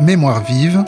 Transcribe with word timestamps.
Mémoire 0.00 0.42
vive, 0.42 0.82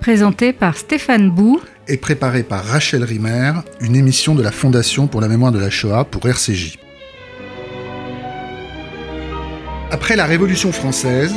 présenté 0.00 0.52
par 0.52 0.76
Stéphane 0.76 1.28
Bou 1.28 1.60
et 1.88 1.96
préparé 1.96 2.44
par 2.44 2.64
Rachel 2.64 3.02
Rimer, 3.02 3.52
une 3.80 3.96
émission 3.96 4.36
de 4.36 4.44
la 4.44 4.52
Fondation 4.52 5.08
pour 5.08 5.20
la 5.20 5.26
mémoire 5.26 5.50
de 5.50 5.58
la 5.58 5.70
Shoah 5.70 6.04
pour 6.04 6.24
RCJ. 6.24 6.78
Après 9.90 10.14
la 10.14 10.24
Révolution 10.24 10.70
française, 10.70 11.34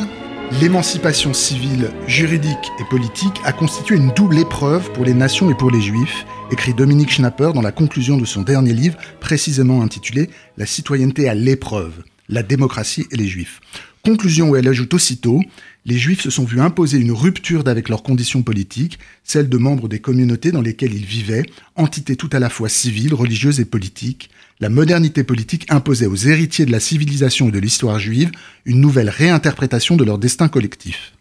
l'émancipation 0.61 1.33
civile, 1.33 1.89
juridique 2.05 2.71
et 2.79 2.83
politique 2.83 3.41
a 3.45 3.52
constitué 3.52 3.95
une 3.95 4.11
double 4.11 4.38
épreuve 4.38 4.91
pour 4.91 5.04
les 5.04 5.15
nations 5.15 5.49
et 5.49 5.55
pour 5.55 5.71
les 5.71 5.81
juifs, 5.81 6.27
écrit 6.52 6.75
Dominique 6.75 7.13
Schnapper 7.13 7.49
dans 7.55 7.63
la 7.63 7.71
conclusion 7.71 8.18
de 8.18 8.25
son 8.25 8.43
dernier 8.43 8.73
livre, 8.73 8.97
précisément 9.20 9.81
intitulé 9.81 10.29
La 10.55 10.68
citoyenneté 10.68 11.27
à 11.27 11.33
l'épreuve, 11.33 12.04
la 12.29 12.43
démocratie 12.43 13.07
et 13.11 13.18
les 13.18 13.27
juifs. 13.27 13.59
Conclusion 14.04 14.49
où 14.49 14.55
elle 14.55 14.68
ajoute 14.68 14.93
aussitôt 14.93 15.41
les 15.85 15.98
Juifs 15.98 16.21
se 16.21 16.30
sont 16.30 16.45
vus 16.45 16.62
imposer 16.62 16.99
une 16.99 17.12
rupture 17.12 17.63
d'avec 17.63 17.89
leurs 17.89 18.03
conditions 18.03 18.44
politiques, 18.44 18.99
celles 19.23 19.49
de 19.49 19.58
membres 19.58 19.88
des 19.88 19.99
communautés 19.99 20.52
dans 20.52 20.62
lesquelles 20.62 20.94
ils 20.94 21.05
vivaient, 21.05 21.45
entités 21.75 22.16
tout 22.16 22.30
à 22.34 22.39
la 22.39 22.49
fois 22.49 22.70
civiles, 22.70 23.16
religieuses 23.16 23.59
et 23.59 23.66
politiques. 23.66 24.30
La 24.59 24.70
modernité 24.70 25.23
politique 25.23 25.66
imposait 25.72 26.05
aux 26.05 26.16
héritiers 26.16 26.67
de 26.67 26.72
la 26.72 26.80
civilisation 26.80 27.49
et 27.49 27.52
de 27.52 27.58
l'histoire 27.58 27.98
juive 27.98 28.30
une 28.66 28.80
nouvelle 28.80 29.09
réinterprétation 29.09 29.95
de 29.95 30.03
leur 30.03 30.20
destin 30.20 30.49
collectif. 30.49 31.13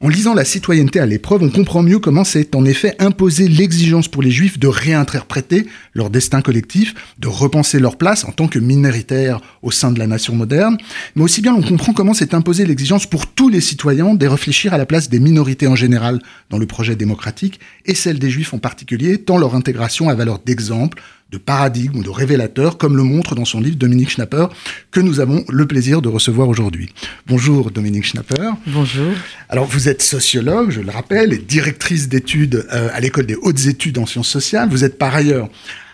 En 0.00 0.08
lisant 0.08 0.32
la 0.32 0.44
citoyenneté 0.44 1.00
à 1.00 1.06
l'épreuve, 1.06 1.42
on 1.42 1.50
comprend 1.50 1.82
mieux 1.82 1.98
comment 1.98 2.22
c'est 2.22 2.54
en 2.54 2.64
effet 2.64 2.94
imposé 3.00 3.48
l'exigence 3.48 4.06
pour 4.06 4.22
les 4.22 4.30
juifs 4.30 4.56
de 4.56 4.68
réinterpréter 4.68 5.66
leur 5.92 6.08
destin 6.08 6.40
collectif, 6.40 6.94
de 7.18 7.26
repenser 7.26 7.80
leur 7.80 7.96
place 7.96 8.24
en 8.24 8.30
tant 8.30 8.46
que 8.46 8.60
minoritaires 8.60 9.40
au 9.60 9.72
sein 9.72 9.90
de 9.90 9.98
la 9.98 10.06
nation 10.06 10.36
moderne, 10.36 10.78
mais 11.16 11.24
aussi 11.24 11.40
bien 11.40 11.52
on 11.52 11.62
comprend 11.62 11.92
comment 11.92 12.14
c'est 12.14 12.32
imposé 12.32 12.64
l'exigence 12.64 13.06
pour 13.06 13.26
tous 13.26 13.48
les 13.48 13.60
citoyens 13.60 14.14
de 14.14 14.26
réfléchir 14.28 14.72
à 14.72 14.78
la 14.78 14.86
place 14.86 15.08
des 15.08 15.18
minorités 15.18 15.66
en 15.66 15.74
général 15.74 16.20
dans 16.48 16.58
le 16.58 16.66
projet 16.66 16.94
démocratique 16.94 17.58
et 17.84 17.96
celle 17.96 18.20
des 18.20 18.30
juifs 18.30 18.54
en 18.54 18.58
particulier, 18.58 19.18
tant 19.18 19.36
leur 19.36 19.56
intégration 19.56 20.08
a 20.08 20.14
valeur 20.14 20.38
d'exemple, 20.38 21.02
de 21.30 21.38
paradigme 21.38 21.98
ou 21.98 22.02
de 22.02 22.08
révélateur, 22.08 22.78
comme 22.78 22.96
le 22.96 23.02
montre 23.02 23.34
dans 23.34 23.44
son 23.44 23.60
livre 23.60 23.76
Dominique 23.76 24.10
Schnapper, 24.10 24.46
que 24.90 25.00
nous 25.00 25.20
avons 25.20 25.44
le 25.48 25.66
plaisir 25.66 26.00
de 26.00 26.08
recevoir 26.08 26.48
aujourd'hui. 26.48 26.92
Bonjour 27.26 27.70
Dominique 27.70 28.06
Schnapper. 28.06 28.50
Bonjour. 28.66 29.12
Alors 29.48 29.66
vous 29.66 29.88
êtes 29.88 30.02
sociologue, 30.02 30.70
je 30.70 30.80
le 30.80 30.90
rappelle, 30.90 31.32
et 31.32 31.38
directrice 31.38 32.08
d'études 32.08 32.66
euh, 32.72 32.88
à 32.92 33.00
l'école 33.00 33.26
des 33.26 33.36
hautes 33.36 33.66
études 33.66 33.98
en 33.98 34.06
sciences 34.06 34.28
sociales. 34.28 34.68
Vous 34.70 34.84
êtes 34.84 34.98
par 34.98 35.14
ailleurs 35.14 35.48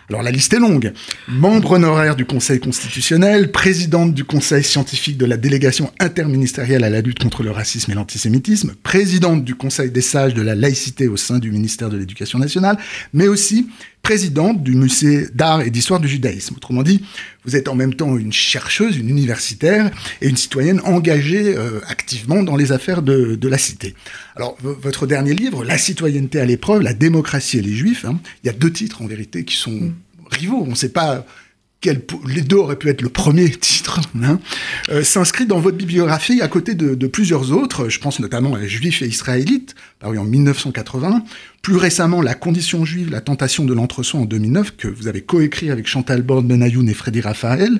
alors 0.09 0.21
la 0.21 0.31
liste 0.31 0.53
est 0.53 0.59
longue. 0.59 0.93
Membre 1.27 1.71
honoraire 1.71 2.15
du 2.15 2.25
Conseil 2.25 2.59
constitutionnel, 2.59 3.51
présidente 3.51 4.13
du 4.13 4.23
Conseil 4.23 4.63
scientifique 4.63 5.17
de 5.17 5.25
la 5.25 5.37
délégation 5.37 5.91
interministérielle 5.99 6.83
à 6.83 6.89
la 6.89 7.01
lutte 7.01 7.19
contre 7.19 7.41
le 7.41 7.49
racisme 7.51 7.91
et 7.91 7.95
l'antisémitisme, 7.95 8.75
présidente 8.83 9.43
du 9.43 9.55
Conseil 9.55 9.89
des 9.89 10.01
sages 10.01 10.35
de 10.35 10.43
la 10.43 10.53
laïcité 10.53 11.07
au 11.07 11.17
sein 11.17 11.39
du 11.39 11.51
ministère 11.51 11.89
de 11.89 11.97
l'Éducation 11.97 12.37
nationale, 12.37 12.77
mais 13.13 13.27
aussi 13.27 13.67
présidente 14.05 14.61
du 14.61 14.75
musée 14.75 15.25
d'art 15.33 15.61
et 15.61 15.71
d'histoire 15.71 15.99
du 15.99 16.07
judaïsme. 16.07 16.53
Autrement 16.57 16.83
dit, 16.83 17.03
vous 17.43 17.55
êtes 17.55 17.67
en 17.67 17.73
même 17.73 17.95
temps 17.95 18.15
une 18.17 18.31
chercheuse, 18.31 18.97
une 18.97 19.09
universitaire 19.09 19.89
et 20.21 20.29
une 20.29 20.37
citoyenne 20.37 20.79
engagée 20.85 21.57
euh, 21.57 21.79
activement 21.87 22.43
dans 22.43 22.55
les 22.55 22.71
affaires 22.71 23.01
de, 23.01 23.47
la 23.47 23.57
cité. 23.57 23.95
Alors, 24.35 24.57
votre 24.61 25.07
dernier 25.07 25.33
livre, 25.33 25.65
La 25.65 25.79
citoyenneté 25.79 26.39
à 26.39 26.45
l'épreuve, 26.45 26.83
la 26.83 26.93
démocratie 26.93 27.57
et 27.57 27.63
les 27.63 27.73
juifs, 27.73 28.05
hein, 28.05 28.19
il 28.43 28.47
y 28.47 28.49
a 28.51 28.53
deux 28.53 28.71
titres 28.71 29.01
en 29.01 29.07
vérité 29.07 29.43
qui 29.43 29.55
sont 29.55 29.71
mm. 29.71 29.93
rivaux. 30.29 30.63
On 30.67 30.71
ne 30.71 30.75
sait 30.75 30.89
pas 30.89 31.25
les 32.27 32.41
deux 32.41 32.57
auraient 32.57 32.77
pu 32.77 32.89
être 32.89 33.01
le 33.01 33.09
premier 33.09 33.49
titre, 33.59 34.01
hein, 34.21 34.39
euh, 34.89 35.03
s'inscrit 35.03 35.45
dans 35.45 35.59
votre 35.59 35.77
bibliographie 35.77 36.41
à 36.41 36.47
côté 36.47 36.73
de, 36.75 37.07
plusieurs 37.07 37.51
autres. 37.51 37.89
Je 37.89 37.99
pense 37.99 38.19
notamment 38.19 38.55
à 38.55 38.65
Juifs 38.65 39.01
et 39.01 39.07
Israélites, 39.07 39.75
paru 39.99 40.17
en 40.17 40.25
1980. 40.25 41.23
Plus 41.61 41.77
récemment, 41.77 42.21
La 42.21 42.35
condition 42.35 42.85
juive, 42.85 43.09
la 43.09 43.21
tentation 43.21 43.65
de 43.65 43.73
l'entre-soi 43.73 44.19
en 44.19 44.25
2009, 44.25 44.75
que 44.77 44.87
vous 44.87 45.07
avez 45.07 45.21
coécrit 45.21 45.71
avec 45.71 45.87
Chantal 45.87 46.21
Borde, 46.21 46.47
Benayoun 46.47 46.87
et 46.87 46.93
Freddy 46.93 47.21
Raphaël. 47.21 47.79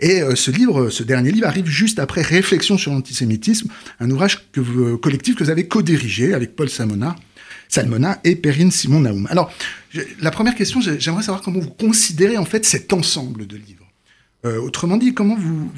Et 0.00 0.22
euh, 0.22 0.34
ce 0.34 0.50
livre, 0.50 0.90
ce 0.90 1.02
dernier 1.02 1.30
livre, 1.30 1.46
arrive 1.46 1.66
juste 1.66 1.98
après 1.98 2.22
Réflexion 2.22 2.76
sur 2.76 2.92
l'antisémitisme, 2.92 3.68
un 4.00 4.10
ouvrage 4.10 4.40
que 4.52 4.96
collectif 4.96 5.36
que 5.36 5.44
vous 5.44 5.50
avez 5.50 5.66
co-dirigé 5.68 6.34
avec 6.34 6.56
Paul 6.56 6.68
Samona 6.68 7.16
Salmona 7.70 8.20
et 8.24 8.36
Perrine 8.36 8.70
Simon 8.70 9.00
Naoum. 9.00 9.26
Alors, 9.30 9.52
la 10.20 10.30
première 10.30 10.54
question, 10.54 10.80
j'aimerais 10.80 11.22
savoir 11.22 11.40
comment 11.42 11.60
vous 11.60 11.70
considérez 11.70 12.36
en 12.36 12.44
fait 12.44 12.66
cet 12.66 12.92
ensemble 12.92 13.46
de 13.46 13.56
livres. 13.56 13.86
Euh, 14.44 14.58
autrement 14.60 14.96
dit, 14.96 15.14
comment 15.14 15.36
vous, 15.36 15.70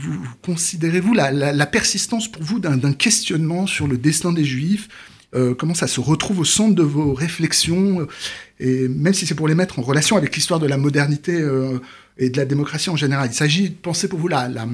considérez-vous 0.42 1.14
la, 1.14 1.66
persistance 1.66 2.30
pour 2.30 2.42
vous 2.42 2.60
d'un 2.60 2.92
questionnement 2.92 3.66
sur 3.66 3.86
le 3.86 3.98
destin 3.98 4.32
des 4.32 4.44
Juifs? 4.44 4.88
Euh, 5.34 5.54
Comment 5.54 5.74
ça 5.74 5.86
se 5.86 6.00
retrouve 6.00 6.40
au 6.40 6.44
centre 6.44 6.74
de 6.74 6.82
vos 6.82 7.12
réflexions? 7.12 8.06
Et 8.60 8.88
même 8.88 9.14
si 9.14 9.26
c'est 9.26 9.34
pour 9.34 9.48
les 9.48 9.54
mettre 9.54 9.78
en 9.78 9.82
relation 9.82 10.16
avec 10.16 10.34
l'histoire 10.34 10.60
de 10.60 10.66
la 10.66 10.76
modernité 10.76 11.34
euh, 11.34 11.78
et 12.18 12.30
de 12.30 12.36
la 12.36 12.44
démocratie 12.44 12.90
en 12.90 12.96
général. 12.96 13.30
Il 13.30 13.34
s'agit 13.34 13.70
de 13.70 13.74
penser 13.74 14.08
pour 14.08 14.18
vous 14.18 14.28
la, 14.28 14.48
la, 14.48 14.66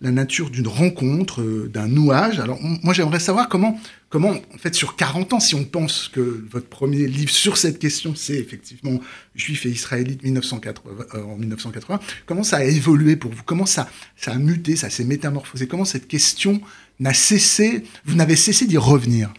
la 0.00 0.10
nature 0.10 0.50
d'une 0.50 0.68
rencontre, 0.68 1.40
euh, 1.42 1.70
d'un 1.72 1.88
nouage. 1.88 2.38
Alors 2.38 2.58
moi 2.62 2.94
j'aimerais 2.94 3.20
savoir 3.20 3.48
comment, 3.48 3.78
comment, 4.08 4.30
en 4.30 4.58
fait, 4.58 4.74
sur 4.74 4.96
40 4.96 5.32
ans, 5.32 5.40
si 5.40 5.54
on 5.54 5.64
pense 5.64 6.08
que 6.08 6.44
votre 6.50 6.68
premier 6.68 7.06
livre 7.06 7.30
sur 7.30 7.56
cette 7.56 7.78
question, 7.78 8.14
c'est 8.14 8.36
effectivement 8.36 9.00
Juif 9.34 9.66
et 9.66 9.70
Israélite 9.70 10.22
1980, 10.22 11.06
euh, 11.14 11.22
en 11.24 11.36
1980, 11.36 12.00
comment 12.26 12.44
ça 12.44 12.58
a 12.58 12.64
évolué 12.64 13.16
pour 13.16 13.32
vous? 13.32 13.42
Comment 13.44 13.66
ça, 13.66 13.88
ça 14.16 14.32
a 14.32 14.38
muté, 14.38 14.76
ça 14.76 14.90
s'est 14.90 15.04
métamorphosé? 15.04 15.66
Comment 15.66 15.84
cette 15.84 16.06
question 16.06 16.60
n'a 17.00 17.12
cessé, 17.12 17.84
vous 18.04 18.14
n'avez 18.14 18.36
cessé 18.36 18.66
d'y 18.66 18.78
revenir? 18.78 19.32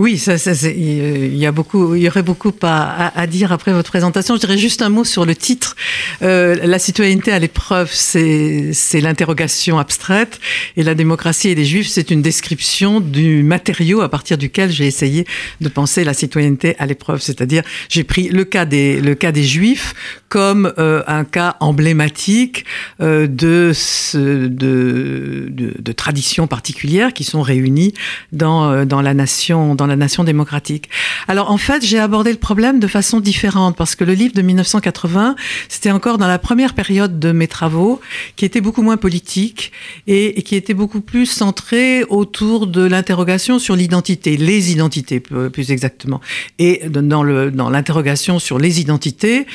Oui, 0.00 0.16
ça, 0.16 0.38
ça 0.38 0.52
il 0.70 1.36
y 1.36 1.44
a 1.44 1.50
beaucoup, 1.50 1.96
il 1.96 2.02
y 2.02 2.08
aurait 2.08 2.22
beaucoup 2.22 2.52
à, 2.62 3.20
à, 3.20 3.26
dire 3.26 3.50
après 3.50 3.72
votre 3.72 3.90
présentation. 3.90 4.36
Je 4.36 4.40
dirais 4.40 4.56
juste 4.56 4.80
un 4.80 4.90
mot 4.90 5.02
sur 5.02 5.26
le 5.26 5.34
titre. 5.34 5.74
Euh, 6.22 6.54
la 6.62 6.78
citoyenneté 6.78 7.32
à 7.32 7.40
l'épreuve, 7.40 7.90
c'est 7.92 9.00
l'interrogation 9.00 9.80
abstraite, 9.80 10.38
et 10.76 10.84
la 10.84 10.94
démocratie 10.94 11.48
et 11.48 11.56
les 11.56 11.64
juifs, 11.64 11.88
c'est 11.88 12.12
une 12.12 12.22
description 12.22 13.00
du 13.00 13.42
matériau 13.42 14.00
à 14.00 14.08
partir 14.08 14.38
duquel 14.38 14.70
j'ai 14.70 14.86
essayé 14.86 15.26
de 15.60 15.68
penser 15.68 16.04
la 16.04 16.14
citoyenneté 16.14 16.76
à 16.78 16.86
l'épreuve. 16.86 17.20
C'est-à-dire, 17.20 17.64
j'ai 17.88 18.04
pris 18.04 18.28
le 18.28 18.44
cas 18.44 18.66
des 18.66 19.00
le 19.00 19.16
cas 19.16 19.32
des 19.32 19.42
juifs 19.42 19.96
comme 20.28 20.72
euh, 20.78 21.02
un 21.08 21.24
cas 21.24 21.56
emblématique 21.58 22.66
euh, 23.00 23.26
de, 23.26 23.72
ce, 23.74 24.46
de, 24.46 25.48
de, 25.48 25.74
de 25.76 25.92
traditions 25.92 26.46
particulières 26.46 27.12
qui 27.12 27.24
sont 27.24 27.42
réunies 27.42 27.94
dans 28.30 28.70
euh, 28.70 28.84
dans 28.84 29.00
la 29.00 29.14
nation 29.14 29.74
dans 29.74 29.87
la 29.88 29.96
nation 29.96 30.24
démocratique. 30.24 30.88
Alors 31.26 31.50
en 31.50 31.58
fait, 31.58 31.84
j'ai 31.84 31.98
abordé 31.98 32.30
le 32.30 32.38
problème 32.38 32.80
de 32.80 32.86
façon 32.86 33.20
différente 33.20 33.76
parce 33.76 33.94
que 33.94 34.04
le 34.04 34.14
livre 34.14 34.34
de 34.34 34.42
1980, 34.42 35.36
c'était 35.68 35.90
encore 35.90 36.18
dans 36.18 36.26
la 36.28 36.38
première 36.38 36.74
période 36.74 37.18
de 37.18 37.32
mes 37.32 37.48
travaux, 37.48 38.00
qui 38.36 38.44
était 38.44 38.60
beaucoup 38.60 38.82
moins 38.82 38.96
politique 38.96 39.72
et, 40.06 40.42
qui 40.42 40.56
était 40.56 40.74
beaucoup 40.74 41.00
plus 41.00 41.26
centré 41.26 42.04
autour 42.04 42.66
de 42.66 42.84
l'interrogation 42.84 43.58
sur 43.58 43.76
l'identité, 43.76 44.36
les 44.36 44.72
identités 44.72 45.20
plus 45.20 45.70
exactement. 45.70 46.20
Et 46.58 46.82
dans 46.88 47.70
l'interrogation 47.70 48.38
sur 48.38 48.58
les 48.58 48.80
identités, 48.80 49.46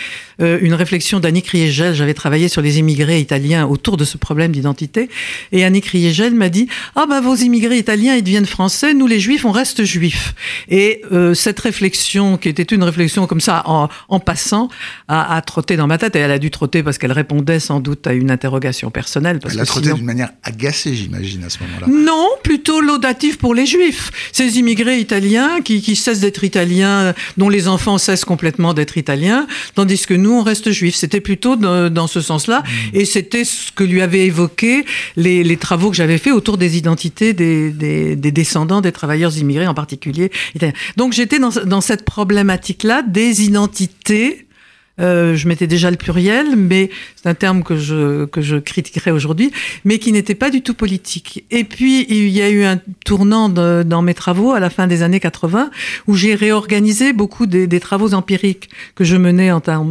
euh, 0.42 0.60
une 0.62 0.74
réflexion 0.74 1.20
d'Annick 1.20 1.48
Riegel, 1.48 1.94
j'avais 1.94 2.14
travaillé 2.14 2.48
sur 2.48 2.62
les 2.62 2.80
immigrés 2.80 3.20
italiens 3.20 3.68
autour 3.68 3.98
de 3.98 4.06
ce 4.06 4.18
problème 4.18 4.52
d'identité, 4.52 5.10
et 5.52 5.64
Annick 5.64 5.86
Riegel 5.88 6.34
m'a 6.34 6.50
dit 6.50 6.68
ah 6.96 7.06
ben 7.08 7.22
vos 7.22 7.36
immigrés 7.36 7.78
italiens 7.78 8.16
ils 8.16 8.24
deviennent 8.24 8.46
français, 8.46 8.94
nous 8.94 9.08
les 9.08 9.20
juifs 9.20 9.46
on 9.46 9.52
reste 9.52 9.84
juifs. 9.84 10.23
Et 10.70 11.02
euh, 11.12 11.34
cette 11.34 11.60
réflexion, 11.60 12.38
qui 12.38 12.50
était 12.50 12.64
une 12.64 12.84
réflexion 12.84 13.28
comme 13.28 13.42
ça, 13.42 13.64
en, 13.66 14.20
passant, 14.20 14.70
a, 15.08 15.36
a, 15.36 15.42
trotté 15.42 15.78
dans 15.78 15.88
ma 15.88 15.98
tête. 15.98 16.16
Et 16.16 16.20
elle 16.20 16.32
a 16.32 16.40
dû 16.40 16.52
trotter 16.52 16.84
parce 16.84 16.98
qu'elle 16.98 17.12
répondait 17.12 17.60
sans 17.60 17.80
doute 17.80 18.06
à 18.08 18.14
une 18.14 18.32
interrogation 18.32 18.92
personnelle. 18.92 19.40
Parce 19.40 19.54
elle 19.56 19.62
a 19.62 19.66
trotté 19.66 19.94
d'une 19.94 20.06
manière 20.06 20.30
agacée, 20.44 20.96
j'imagine, 20.96 21.44
à 21.44 21.50
ce 21.50 21.60
moment-là. 21.60 21.88
Non, 21.88 22.30
plutôt 22.44 22.82
laudative 22.82 23.38
pour 23.38 23.54
les 23.56 23.66
juifs. 23.66 24.12
Ces 24.32 24.58
immigrés 24.60 25.00
italiens 25.00 25.62
qui, 25.64 25.82
qui 25.82 25.96
cessent 25.96 26.20
d'être 26.20 26.44
italiens, 26.44 27.14
dont 27.38 27.50
les 27.50 27.68
enfants 27.68 27.98
cessent 27.98 28.26
complètement 28.26 28.74
d'être 28.74 28.98
italiens, 28.98 29.48
tandis 29.76 30.06
que 30.06 30.14
nous, 30.14 30.32
on 30.32 30.44
reste 30.44 30.72
juifs. 30.72 30.96
C'était 30.96 31.22
plutôt 31.22 31.56
dans, 31.56 32.08
ce 32.08 32.22
sens-là. 32.22 32.60
Mmh. 32.60 32.98
Et 32.98 33.06
c'était 33.06 33.46
ce 33.46 33.72
que 33.72 33.84
lui 33.84 34.02
avait 34.02 34.26
évoqué 34.26 34.86
les, 35.16 35.44
les 35.44 35.58
travaux 35.58 35.90
que 35.90 35.96
j'avais 35.96 36.18
fait 36.18 36.32
autour 36.32 36.58
des 36.58 36.78
identités 36.78 37.34
des, 37.34 37.72
des, 37.72 38.16
des 38.16 38.32
descendants 38.32 38.82
des 38.82 38.92
travailleurs 38.92 39.36
immigrés 39.38 39.68
en 39.68 39.74
particulier 39.74 40.13
donc 40.98 41.14
j'étais 41.14 41.40
dans, 41.40 41.82
cette 41.82 42.06
problématique-là 42.06 43.02
des 43.02 43.44
identités. 43.44 44.48
Euh, 45.00 45.36
je 45.36 45.48
mettais 45.48 45.66
déjà 45.66 45.90
le 45.90 45.98
pluriel, 45.98 46.56
mais 46.56 46.92
c'est 47.16 47.28
un 47.28 47.34
terme 47.34 47.64
que 47.64 47.76
je, 47.76 48.26
que 48.26 48.42
je 48.42 48.58
critiquerais 48.58 49.10
aujourd'hui, 49.10 49.52
mais 49.86 49.98
qui 49.98 50.12
n'était 50.12 50.36
pas 50.36 50.52
du 50.52 50.62
tout 50.62 50.76
politique. 50.76 51.46
Et 51.50 51.64
puis, 51.64 52.06
il 52.10 52.30
y 52.30 52.44
a 52.44 52.50
eu 52.52 52.64
un 52.64 52.80
tournant 53.04 53.50
dans 53.50 54.02
mes 54.04 54.14
travaux 54.14 54.52
à 54.52 54.60
la 54.60 54.70
fin 54.70 54.86
des 54.86 55.02
années 55.02 55.20
80, 55.20 55.72
où 56.06 56.16
j'ai 56.16 56.36
réorganisé 56.36 57.12
beaucoup 57.12 57.48
des, 57.48 57.80
travaux 57.80 58.14
empiriques 58.14 58.70
que 58.94 59.04
je 59.04 59.18
menais 59.18 59.52
en 59.52 59.62
tant 59.62 59.84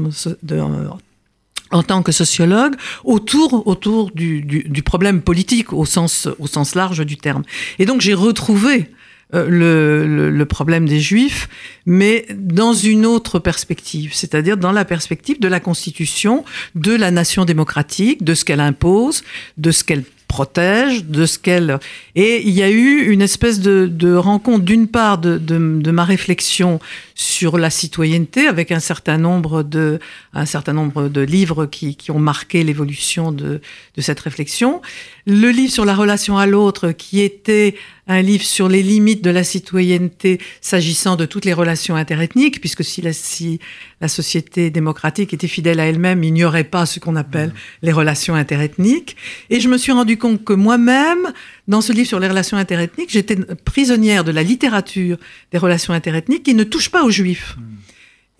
que 2.05 2.13
sociologue 2.13 2.77
autour 3.03 3.67
autour 3.67 4.13
du, 4.13 4.43
du, 4.43 4.63
du, 4.69 4.83
problème 4.85 5.21
politique 5.21 5.73
au 5.73 5.85
sens 5.85 6.29
au 6.39 6.47
sens 6.47 6.77
large 6.77 7.05
du 7.05 7.17
terme. 7.17 7.43
Et 7.81 7.87
donc 7.87 8.01
j'ai 8.01 8.15
retrouvé 8.15 8.89
le, 9.33 10.31
le, 10.31 10.47
problème 10.47 10.87
des 10.87 11.01
juifs, 11.01 11.49
mais 11.87 12.27
dans 12.35 12.75
une 12.75 13.07
autre 13.07 13.39
perspective, 13.39 14.13
c'est-à-dire 14.13 14.59
dans 14.59 14.73
la 14.73 14.85
perspective 14.85 15.41
de 15.41 15.49
la 15.49 15.59
constitution 15.59 16.45
de 16.75 16.95
la 16.95 17.11
nation 17.11 17.45
démocratique, 17.45 18.25
de 18.25 18.35
ce 18.35 18.45
qu'elle 18.45 18.61
impose, 18.61 19.25
de 19.57 19.71
ce 19.71 19.85
qu'elle 19.85 20.05
protège, 20.33 21.05
de 21.05 21.27
ce 21.27 21.39
qu'elle... 21.39 21.79
Et 22.15 22.41
il 22.41 22.55
y 22.55 22.63
a 22.63 22.71
eu 22.71 23.11
une 23.13 23.21
espèce 23.21 23.61
de, 23.61 24.15
rencontre, 24.15 24.65
d'une 24.65 24.89
part, 24.89 25.19
de, 25.19 25.37
de, 25.37 25.91
ma 25.91 26.05
réflexion 26.05 26.81
sur 27.15 27.59
la 27.59 27.69
citoyenneté, 27.69 28.47
avec 28.47 28.73
un 28.73 28.81
certain 28.81 29.19
nombre 29.19 29.63
de, 29.63 30.01
un 30.33 30.47
certain 30.47 30.73
nombre 30.73 31.11
de 31.11 31.21
livres 31.21 31.67
qui, 31.67 31.97
qui 31.97 32.11
ont 32.11 32.19
marqué 32.19 32.65
l'évolution 32.65 33.31
de, 33.31 33.61
de 33.95 34.01
cette 34.01 34.21
réflexion. 34.21 34.81
Le 35.27 35.51
livre 35.51 35.73
sur 35.73 35.85
la 35.85 35.95
relation 35.95 36.39
à 36.39 36.47
l'autre, 36.47 36.93
qui 36.93 37.21
était 37.21 37.75
un 38.13 38.23
livre 38.23 38.45
sur 38.45 38.69
les 38.69 38.83
limites 38.83 39.23
de 39.23 39.31
la 39.31 39.45
citoyenneté 39.45 40.41
s'agissant 40.61 41.17
de 41.17 41.27
toutes 41.27 41.45
les 41.45 41.53
relations 41.53 41.97
interethniques, 41.97 42.61
puisque 42.61 42.85
si 42.85 43.01
la, 43.03 43.13
si 43.13 43.59
la 44.01 44.09
société 44.09 44.71
démocratique 44.71 45.33
était 45.33 45.49
fidèle 45.49 45.81
à 45.81 45.87
elle-même, 45.87 46.23
il 46.23 46.33
n'y 46.33 46.45
aurait 46.45 46.65
pas 46.65 46.87
ce 46.87 47.01
qu'on 47.01 47.17
appelle 47.17 47.51
mmh. 47.51 47.55
les 47.83 47.93
relations 47.93 48.35
interethniques. 48.35 49.17
Et 49.51 49.61
je 49.61 49.69
me 49.69 49.79
suis 49.79 49.93
rendu 49.93 50.19
compte 50.19 50.45
que 50.45 50.53
moi-même, 50.53 51.33
dans 51.69 51.81
ce 51.81 51.93
livre 51.93 52.09
sur 52.09 52.21
les 52.21 52.29
relations 52.29 52.57
interethniques, 52.57 53.11
j'étais 53.11 53.37
prisonnière 53.65 54.25
de 54.25 54.33
la 54.33 54.43
littérature 54.43 55.19
des 55.51 55.59
relations 55.59 55.95
interethniques 55.95 56.43
qui 56.43 56.55
ne 56.55 56.65
touche 56.65 56.91
pas 56.91 57.05
aux 57.05 57.11
juifs. 57.11 57.57
Mmh. 57.57 57.63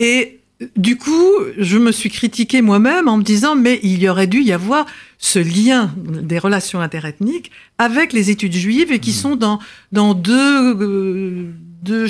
Et 0.01 0.42
du 0.77 0.97
coup, 0.97 1.31
je 1.59 1.79
me 1.79 1.93
suis 1.93 2.11
critiquée 2.11 2.63
moi-même 2.63 3.09
en 3.09 3.17
me 3.17 3.23
disant, 3.23 3.57
mais 3.57 3.81
il 3.83 4.03
y 4.03 4.09
aurait 4.09 4.27
dû 4.27 4.43
y 4.43 4.53
avoir 4.53 4.87
ce 5.19 5.39
lien 5.39 5.95
des 5.97 6.39
relations 6.39 6.81
interethniques 6.81 7.51
avec 7.79 8.13
les 8.13 8.31
études 8.31 8.55
juives 8.55 8.93
et 8.93 8.99
qui 8.99 9.11
mmh. 9.11 9.15
sont 9.15 9.37
dans, 9.37 9.59
dans 9.93 10.15
deux, 10.15 10.77
euh, 10.81 11.53
deux, 11.83 12.07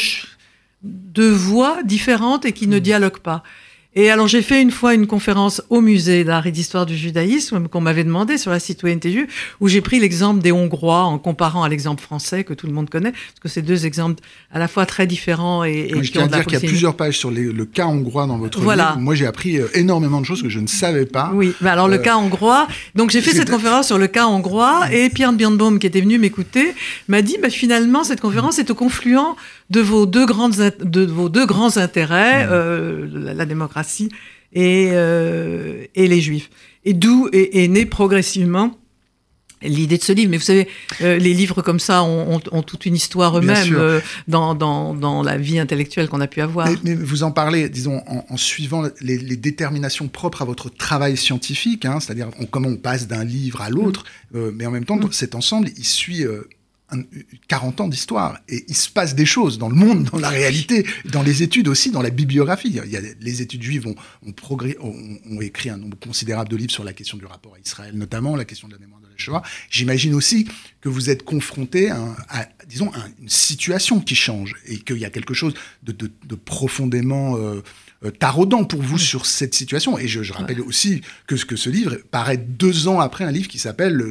deux 0.82 1.30
voies 1.30 1.82
différentes 1.82 2.44
et 2.44 2.52
qui 2.52 2.66
ne 2.66 2.78
mmh. 2.78 2.80
dialoguent 2.80 3.18
pas. 3.18 3.42
Et 3.94 4.10
alors 4.10 4.26
j'ai 4.26 4.40
fait 4.40 4.62
une 4.62 4.70
fois 4.70 4.94
une 4.94 5.06
conférence 5.06 5.62
au 5.68 5.82
musée 5.82 6.24
d'art 6.24 6.46
et 6.46 6.50
d'histoire 6.50 6.86
du 6.86 6.96
judaïsme 6.96 7.68
qu'on 7.68 7.82
m'avait 7.82 8.04
demandé 8.04 8.38
sur 8.38 8.50
la 8.50 8.58
citoyenneté 8.58 9.12
juive, 9.12 9.26
où 9.60 9.68
j'ai 9.68 9.82
pris 9.82 10.00
l'exemple 10.00 10.40
des 10.40 10.50
Hongrois 10.50 11.02
en 11.02 11.18
comparant 11.18 11.62
à 11.62 11.68
l'exemple 11.68 12.02
français 12.02 12.42
que 12.42 12.54
tout 12.54 12.66
le 12.66 12.72
monde 12.72 12.88
connaît, 12.88 13.12
parce 13.12 13.40
que 13.42 13.48
c'est 13.48 13.60
deux 13.60 13.84
exemples 13.84 14.22
à 14.50 14.58
la 14.58 14.66
fois 14.66 14.86
très 14.86 15.06
différents 15.06 15.64
et, 15.64 15.90
et 15.94 16.02
je 16.02 16.10
tiens 16.10 16.24
à 16.24 16.28
dire 16.28 16.46
qu'il 16.46 16.54
y 16.54 16.64
a 16.64 16.68
plusieurs 16.68 16.96
pages 16.96 17.18
sur 17.18 17.30
le 17.30 17.64
cas 17.66 17.86
hongrois 17.86 18.26
dans 18.26 18.38
votre 18.38 18.60
voilà. 18.60 18.90
livre. 18.90 19.00
Moi 19.00 19.14
j'ai 19.14 19.26
appris 19.26 19.58
euh, 19.58 19.68
énormément 19.74 20.22
de 20.22 20.26
choses 20.26 20.42
que 20.42 20.48
je 20.48 20.60
ne 20.60 20.66
savais 20.66 21.06
pas. 21.06 21.30
Oui, 21.34 21.52
mais 21.60 21.68
alors 21.68 21.88
le 21.88 21.96
euh, 21.96 21.98
cas 21.98 22.16
hongrois. 22.16 22.66
Donc 22.94 23.10
j'ai 23.10 23.20
fait 23.20 23.32
cette 23.32 23.50
conférence 23.50 23.88
sur 23.88 23.98
le 23.98 24.06
cas 24.06 24.26
hongrois 24.26 24.90
et 24.90 25.10
Pierre 25.10 25.34
Birnbaum 25.34 25.78
qui 25.78 25.86
était 25.86 26.00
venu 26.00 26.18
m'écouter 26.18 26.74
m'a 27.08 27.20
dit 27.20 27.36
bah, 27.42 27.50
finalement 27.50 28.04
cette 28.04 28.20
conférence 28.20 28.58
est 28.58 28.70
au 28.70 28.74
confluent 28.74 29.18
de 29.72 29.80
vos 29.80 30.04
deux, 30.04 30.26
grandes, 30.26 30.54
de 30.80 31.06
vos 31.06 31.30
deux 31.30 31.46
grands 31.46 31.78
intérêts, 31.78 32.46
euh, 32.50 33.08
la, 33.34 33.46
démocratie 33.46 34.10
et, 34.52 34.90
euh, 34.92 35.86
et 35.94 36.08
les 36.08 36.20
juifs. 36.20 36.50
Et 36.84 36.92
d'où 36.92 37.28
est, 37.32 37.68
né 37.68 37.86
progressivement 37.86 38.78
l'idée 39.62 39.96
de 39.96 40.02
ce 40.02 40.12
livre. 40.12 40.30
Mais 40.30 40.36
vous 40.36 40.42
savez, 40.42 40.68
euh, 41.00 41.16
les 41.16 41.32
livres 41.32 41.62
comme 41.62 41.78
ça 41.80 42.02
ont, 42.02 42.40
toute 42.40 42.84
une 42.84 42.96
histoire 42.96 43.38
eux-mêmes 43.38 44.02
dans, 44.28 44.54
dans, 44.54 45.22
la 45.22 45.38
vie 45.38 45.58
intellectuelle 45.58 46.08
qu'on 46.08 46.20
a 46.20 46.26
pu 46.26 46.42
avoir. 46.42 46.68
Mais, 46.84 46.94
vous 46.94 47.22
en 47.22 47.30
parlez, 47.30 47.70
disons, 47.70 48.02
en, 48.06 48.36
suivant 48.36 48.82
les, 49.00 49.36
déterminations 49.36 50.08
propres 50.08 50.42
à 50.42 50.44
votre 50.44 50.68
travail 50.68 51.16
scientifique, 51.16 51.86
hein, 51.86 51.98
c'est-à-dire 51.98 52.28
comment 52.50 52.68
on 52.68 52.76
passe 52.76 53.06
d'un 53.08 53.24
livre 53.24 53.62
à 53.62 53.70
l'autre, 53.70 54.04
mm. 54.34 54.50
mais 54.54 54.66
en 54.66 54.70
même 54.70 54.84
temps, 54.84 54.96
mm. 54.96 55.12
cet 55.12 55.34
ensemble, 55.34 55.70
il 55.78 55.86
suit 55.86 56.26
40 57.48 57.80
ans 57.80 57.88
d'histoire 57.88 58.38
et 58.48 58.64
il 58.68 58.76
se 58.76 58.88
passe 58.88 59.14
des 59.14 59.26
choses 59.26 59.58
dans 59.58 59.68
le 59.68 59.74
monde, 59.74 60.04
dans 60.12 60.18
la 60.18 60.28
réalité, 60.28 60.86
dans 61.06 61.22
les 61.22 61.42
études 61.42 61.68
aussi, 61.68 61.90
dans 61.90 62.02
la 62.02 62.10
bibliographie. 62.10 62.68
Il 62.68 62.90
y 62.90 62.96
a, 62.96 63.00
les 63.20 63.42
études 63.42 63.62
juives 63.62 63.86
ont, 63.86 63.94
ont, 64.24 65.40
écrit 65.40 65.70
un 65.70 65.76
nombre 65.76 65.98
considérable 65.98 66.48
de 66.50 66.56
livres 66.56 66.72
sur 66.72 66.84
la 66.84 66.92
question 66.92 67.18
du 67.18 67.26
rapport 67.26 67.54
à 67.54 67.58
Israël, 67.58 67.94
notamment 67.94 68.36
la 68.36 68.44
question 68.44 68.68
de 68.68 68.72
la 68.72 68.78
mémoire 68.78 69.00
de 69.00 69.06
la 69.06 69.16
Shoah. 69.16 69.42
J'imagine 69.70 70.14
aussi 70.14 70.48
que 70.80 70.88
vous 70.88 71.10
êtes 71.10 71.24
confronté 71.24 71.90
à, 71.90 72.48
disons, 72.68 72.90
une 73.20 73.28
situation 73.28 74.00
qui 74.00 74.14
change 74.14 74.54
et 74.66 74.78
qu'il 74.78 74.98
y 74.98 75.04
a 75.04 75.10
quelque 75.10 75.34
chose 75.34 75.54
de, 75.82 75.94
profondément 76.34 77.36
euh, 77.36 77.62
taraudant 78.10 78.64
pour 78.64 78.82
vous 78.82 78.98
sur 78.98 79.26
cette 79.26 79.54
situation. 79.54 79.98
Et 79.98 80.08
je, 80.08 80.32
rappelle 80.32 80.60
aussi 80.60 81.02
que, 81.26 81.34
que 81.34 81.56
ce 81.56 81.70
livre 81.70 81.96
paraît 82.10 82.36
deux 82.36 82.88
ans 82.88 83.00
après 83.00 83.24
un 83.24 83.30
livre 83.30 83.48
qui 83.48 83.58
s'appelle 83.58 84.02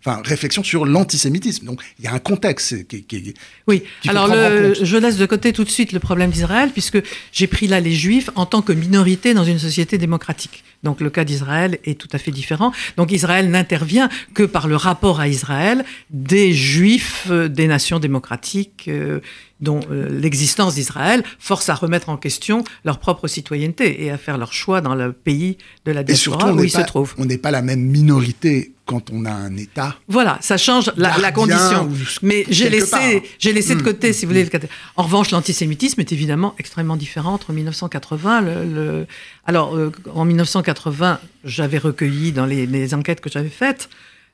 enfin, 0.00 0.22
Réflexion 0.24 0.62
sur 0.62 0.86
l'antisémitisme. 0.86 1.66
Donc 1.66 1.82
il 1.98 2.04
y 2.04 2.08
a 2.08 2.12
un 2.12 2.18
contexte 2.18 2.86
qui, 2.86 3.04
qui 3.04 3.34
Oui, 3.66 3.82
alors 4.06 4.28
je 4.28 4.96
laisse 4.96 5.16
de 5.16 5.26
côté 5.26 5.52
tout 5.52 5.64
de 5.64 5.70
suite 5.70 5.92
le 5.92 6.00
problème 6.00 6.30
d'Israël, 6.30 6.70
puisque 6.70 6.98
j'ai 7.32 7.46
pris 7.46 7.66
là 7.66 7.80
les 7.80 7.94
Juifs 7.94 8.30
en 8.34 8.46
tant 8.46 8.62
que 8.62 8.72
minorité 8.72 9.34
dans 9.34 9.44
une 9.44 9.58
société 9.58 9.98
démocratique. 9.98 10.64
Donc 10.82 11.00
le 11.00 11.10
cas 11.10 11.24
d'Israël 11.24 11.78
est 11.84 11.98
tout 11.98 12.08
à 12.12 12.18
fait 12.18 12.30
différent. 12.30 12.72
Donc 12.96 13.12
Israël 13.12 13.50
n'intervient 13.50 14.08
que 14.34 14.44
par 14.44 14.68
le 14.68 14.76
rapport 14.76 15.20
à 15.20 15.28
Israël 15.28 15.84
des 16.10 16.52
Juifs 16.52 17.26
euh, 17.30 17.48
des 17.48 17.66
nations 17.66 17.98
démocratiques. 17.98 18.84
Euh, 18.88 19.20
dont 19.60 19.80
euh, 19.90 20.08
l'existence 20.08 20.76
d'Israël 20.76 21.24
force 21.38 21.68
à 21.68 21.74
remettre 21.74 22.10
en 22.10 22.16
question 22.16 22.62
leur 22.84 22.98
propre 22.98 23.26
citoyenneté 23.26 24.04
et 24.04 24.10
à 24.10 24.18
faire 24.18 24.38
leur 24.38 24.52
choix 24.52 24.80
dans 24.80 24.94
le 24.94 25.12
pays 25.12 25.58
de 25.84 25.90
la 25.90 26.04
diaspora 26.04 26.52
où 26.52 26.62
ils 26.62 26.70
se 26.70 26.80
trouvent. 26.82 27.14
On 27.18 27.24
n'est 27.24 27.38
pas 27.38 27.50
la 27.50 27.62
même 27.62 27.80
minorité 27.80 28.72
quand 28.88 29.10
on 29.12 29.26
a 29.26 29.30
un 29.30 29.54
État. 29.56 29.94
Voilà, 30.08 30.38
ça 30.40 30.56
change 30.56 30.90
la, 30.96 31.30
condition. 31.30 31.90
Mais 32.22 32.46
j'ai 32.48 32.70
laissé, 32.70 33.22
j'ai 33.38 33.52
laissé 33.52 33.74
de 33.74 33.80
hmm. 33.80 33.84
côté, 33.84 34.12
si 34.14 34.24
vous 34.24 34.32
voulez. 34.32 34.48
En 34.96 35.02
revanche, 35.02 35.30
l'antisémitisme 35.30 36.00
est 36.00 36.10
évidemment 36.10 36.54
extrêmement 36.58 36.96
différent 36.96 37.34
entre 37.34 37.52
1980. 37.52 38.40
Le, 38.40 39.06
Alors, 39.44 39.76
euh, 39.76 39.92
en 40.14 40.24
1980, 40.24 41.20
j'avais 41.44 41.78
recueilli 41.78 42.32
dans 42.32 42.46
les, 42.46 42.94
enquêtes 42.94 43.20
que 43.20 43.30
j'avais 43.30 43.50
faites 43.50 43.90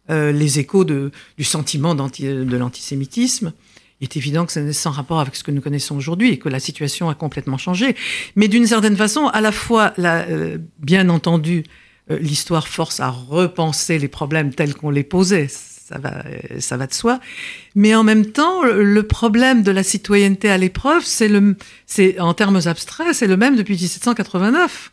euh, 0.09 0.31
les 0.31 0.61
échos 0.61 0.85
de, 0.85 1.11
du 1.37 1.45
sentiment 1.45 1.97
de 1.97 2.57
l'antisémitisme 2.57 3.53
il 4.01 4.05
est 4.05 4.17
évident 4.17 4.45
que 4.45 4.53
c'est 4.53 4.73
sans 4.73 4.91
rapport 4.91 5.21
avec 5.21 5.37
ce 5.37 5.45
que 5.45 5.51
nous 5.51 5.61
connaissons 5.61 5.97
aujourd'hui 5.97 6.33
et 6.33 6.39
que 6.39 6.49
la 6.49 6.61
situation 6.61 7.09
a 7.09 7.15
complètement 7.15 7.59
changé. 7.59 7.97
Mais 8.37 8.49
d'une 8.49 8.67
certaine 8.67 8.97
façon, 8.97 9.29
à 9.29 9.41
la 9.41 9.53
fois, 9.53 9.95
la, 9.97 10.27
euh, 10.29 10.59
bien 10.81 11.09
entendu, 11.09 11.65
l'histoire 12.09 12.69
force 12.69 13.01
à 13.01 13.09
repenser 13.09 13.99
les 13.99 14.09
problèmes 14.09 14.55
tels 14.55 14.75
qu'on 14.75 14.91
les 14.91 15.05
posait. 15.05 15.49
Ça 15.49 15.99
va, 15.99 16.25
euh, 16.27 16.61
ça 16.61 16.77
va 16.77 16.87
de 16.87 16.95
soi. 16.95 17.21
Mais 17.75 17.95
en 17.95 18.05
même 18.05 18.27
temps, 18.27 18.63
le 18.63 19.03
problème 19.03 19.63
de 19.63 19.71
la 19.71 19.83
citoyenneté 19.83 20.51
à 20.51 20.59
l'épreuve, 20.59 21.05
c'est 21.05 21.29
le, 21.29 21.57
c'est 21.87 22.19
en 22.21 22.35
termes 22.35 22.61
abstraits, 22.65 23.15
c'est 23.15 23.27
le 23.27 23.37
même 23.37 23.57
depuis 23.57 23.75
1789. 23.75 24.91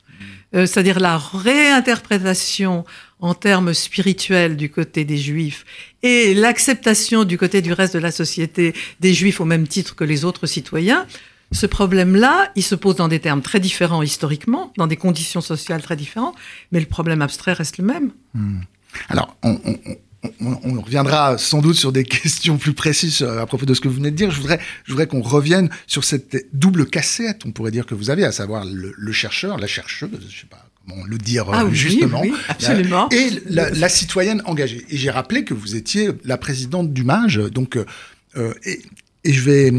c'est-à-dire 0.54 1.00
la 1.00 1.18
réinterprétation 1.18 2.84
en 3.22 3.36
termes 3.36 3.74
spirituels 3.74 4.58
du 4.58 4.70
côté 4.70 5.06
des 5.06 5.18
juifs 5.18 5.64
et 6.04 6.34
l'acceptation 6.34 7.24
du 7.24 7.38
côté 7.38 7.62
du 7.62 7.72
reste 7.72 7.94
de 7.94 8.00
la 8.00 8.12
société 8.12 8.74
des 9.00 9.14
juifs 9.14 9.40
au 9.40 9.46
même 9.46 9.68
titre 9.68 9.96
que 9.96 10.04
les 10.04 10.26
autres 10.26 10.48
citoyens, 10.48 11.06
ce 11.52 11.66
problème-là, 11.66 12.52
il 12.56 12.64
se 12.64 12.76
pose 12.76 12.96
dans 12.96 13.08
des 13.08 13.20
termes 13.20 13.42
très 13.42 13.60
différents 13.60 14.02
historiquement, 14.02 14.72
dans 14.78 14.88
des 14.88 14.98
conditions 14.98 15.42
sociales 15.42 15.82
très 15.82 15.96
différentes, 15.96 16.36
mais 16.72 16.80
le 16.80 16.86
problème 16.86 17.22
abstrait 17.22 17.54
reste 17.54 17.78
le 17.78 17.86
même. 17.86 18.12
Hmm. 18.34 18.62
Alors, 19.10 19.36
on, 19.44 20.82
reviendra 20.82 21.38
sans 21.38 21.62
doute 21.62 21.76
sur 21.76 21.92
des 21.92 22.04
questions 22.22 22.58
plus 22.58 22.74
précises 22.74 23.22
euh, 23.22 23.42
à 23.42 23.46
propos 23.46 23.66
de 23.66 23.74
ce 23.74 23.82
que 23.82 23.88
vous 23.88 23.96
venez 23.96 24.12
de 24.12 24.16
dire. 24.16 24.32
Je 24.32 24.38
voudrais, 24.38 24.60
je 24.86 24.92
voudrais 24.92 25.08
qu'on 25.08 25.22
revienne 25.22 25.70
sur 25.88 26.04
cette 26.04 26.48
double 26.54 26.86
cassette, 26.86 27.46
on 27.46 27.52
pourrait 27.52 27.72
dire, 27.72 27.86
que 27.86 27.96
vous 27.96 28.10
avez, 28.10 28.24
à 28.24 28.32
savoir 28.32 28.66
le, 28.66 28.94
le 28.96 29.12
chercheur, 29.12 29.58
la 29.58 29.68
chercheuse, 29.68 30.28
je 30.30 30.42
sais 30.42 30.48
pas 30.48 30.66
le 31.08 31.18
dire 31.18 31.46
ah 31.52 31.64
euh, 31.64 31.72
justement. 31.72 32.24
absolument. 32.48 33.10
Et 33.10 33.30
la, 33.48 33.90
citoyenne 33.90 34.42
engagée. 34.46 34.86
Et 34.90 34.98
j'ai 34.98 35.10
rappelé 35.10 35.44
que 35.44 35.54
vous 35.54 35.76
étiez 35.76 36.10
la 36.24 36.38
présidente 36.38 36.94
du 36.94 37.04
MAGE, 37.04 37.52
donc, 37.52 37.78
euh, 38.38 38.54
et, 38.66 38.82
je 39.24 39.42
vais, 39.42 39.72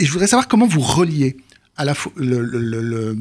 et 0.00 0.06
je 0.06 0.12
voudrais 0.12 0.26
savoir 0.26 0.48
comment 0.48 0.66
vous 0.66 0.80
reliez 0.80 1.36
à 1.76 1.84
la 1.84 1.94
fois 1.94 2.12
le, 2.16 3.16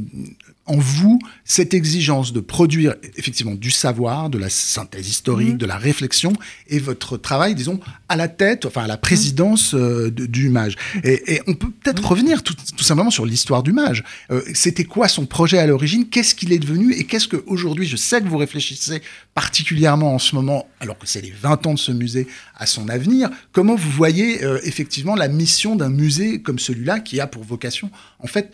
en 0.69 0.77
vous 0.77 1.19
cette 1.45 1.73
exigence 1.73 2.31
de 2.31 2.39
produire 2.39 2.95
effectivement 3.17 3.55
du 3.55 3.71
savoir, 3.71 4.29
de 4.29 4.37
la 4.37 4.49
synthèse 4.49 5.09
historique, 5.09 5.53
mhm. 5.53 5.57
de 5.57 5.65
la 5.65 5.77
réflexion, 5.77 6.31
et 6.67 6.79
votre 6.79 7.17
travail, 7.17 7.55
disons, 7.55 7.79
à 8.07 8.15
la 8.15 8.27
tête, 8.27 8.65
enfin 8.65 8.83
à 8.83 8.87
la 8.87 8.97
présidence 8.97 9.73
euh, 9.73 10.11
du 10.11 10.49
MAGE. 10.49 10.75
Et, 11.03 11.41
on 11.47 11.55
peut 11.55 11.71
peut-être 11.71 12.07
revenir 12.07 12.43
tout, 12.43 12.53
simplement 12.77 13.09
sur 13.09 13.25
l'histoire 13.25 13.63
du 13.63 13.73
MAGE. 13.73 14.03
Euh, 14.31 14.41
c'était 14.53 14.83
quoi 14.83 15.07
son 15.07 15.25
projet 15.25 15.57
à 15.57 15.65
l'origine? 15.65 16.07
Qu'est-ce 16.07 16.35
qu'il 16.35 16.53
est 16.53 16.59
devenu? 16.59 16.93
Et 16.93 17.05
qu'est-ce 17.05 17.27
qu'aujourd'hui, 17.27 17.87
je 17.87 17.95
sais 17.95 18.21
que 18.21 18.27
vous 18.27 18.37
réfléchissez 18.37 19.01
particulièrement 19.33 20.13
en 20.13 20.19
ce 20.19 20.35
moment, 20.35 20.67
alors 20.79 20.97
que 20.97 21.07
c'est 21.07 21.21
les 21.21 21.31
20 21.31 21.65
ans 21.65 21.73
de 21.73 21.79
ce 21.79 21.91
musée, 21.91 22.27
à 22.55 22.67
son 22.67 22.89
avenir, 22.89 23.29
comment 23.51 23.75
vous 23.75 23.89
voyez 23.89 24.43
euh, 24.43 24.59
effectivement 24.63 25.15
la 25.15 25.29
mission 25.29 25.75
d'un 25.75 25.89
musée 25.89 26.41
comme 26.41 26.59
celui-là 26.59 26.99
qui 26.99 27.19
a 27.19 27.25
pour 27.25 27.43
vocation, 27.43 27.89
en 28.19 28.27
fait, 28.27 28.53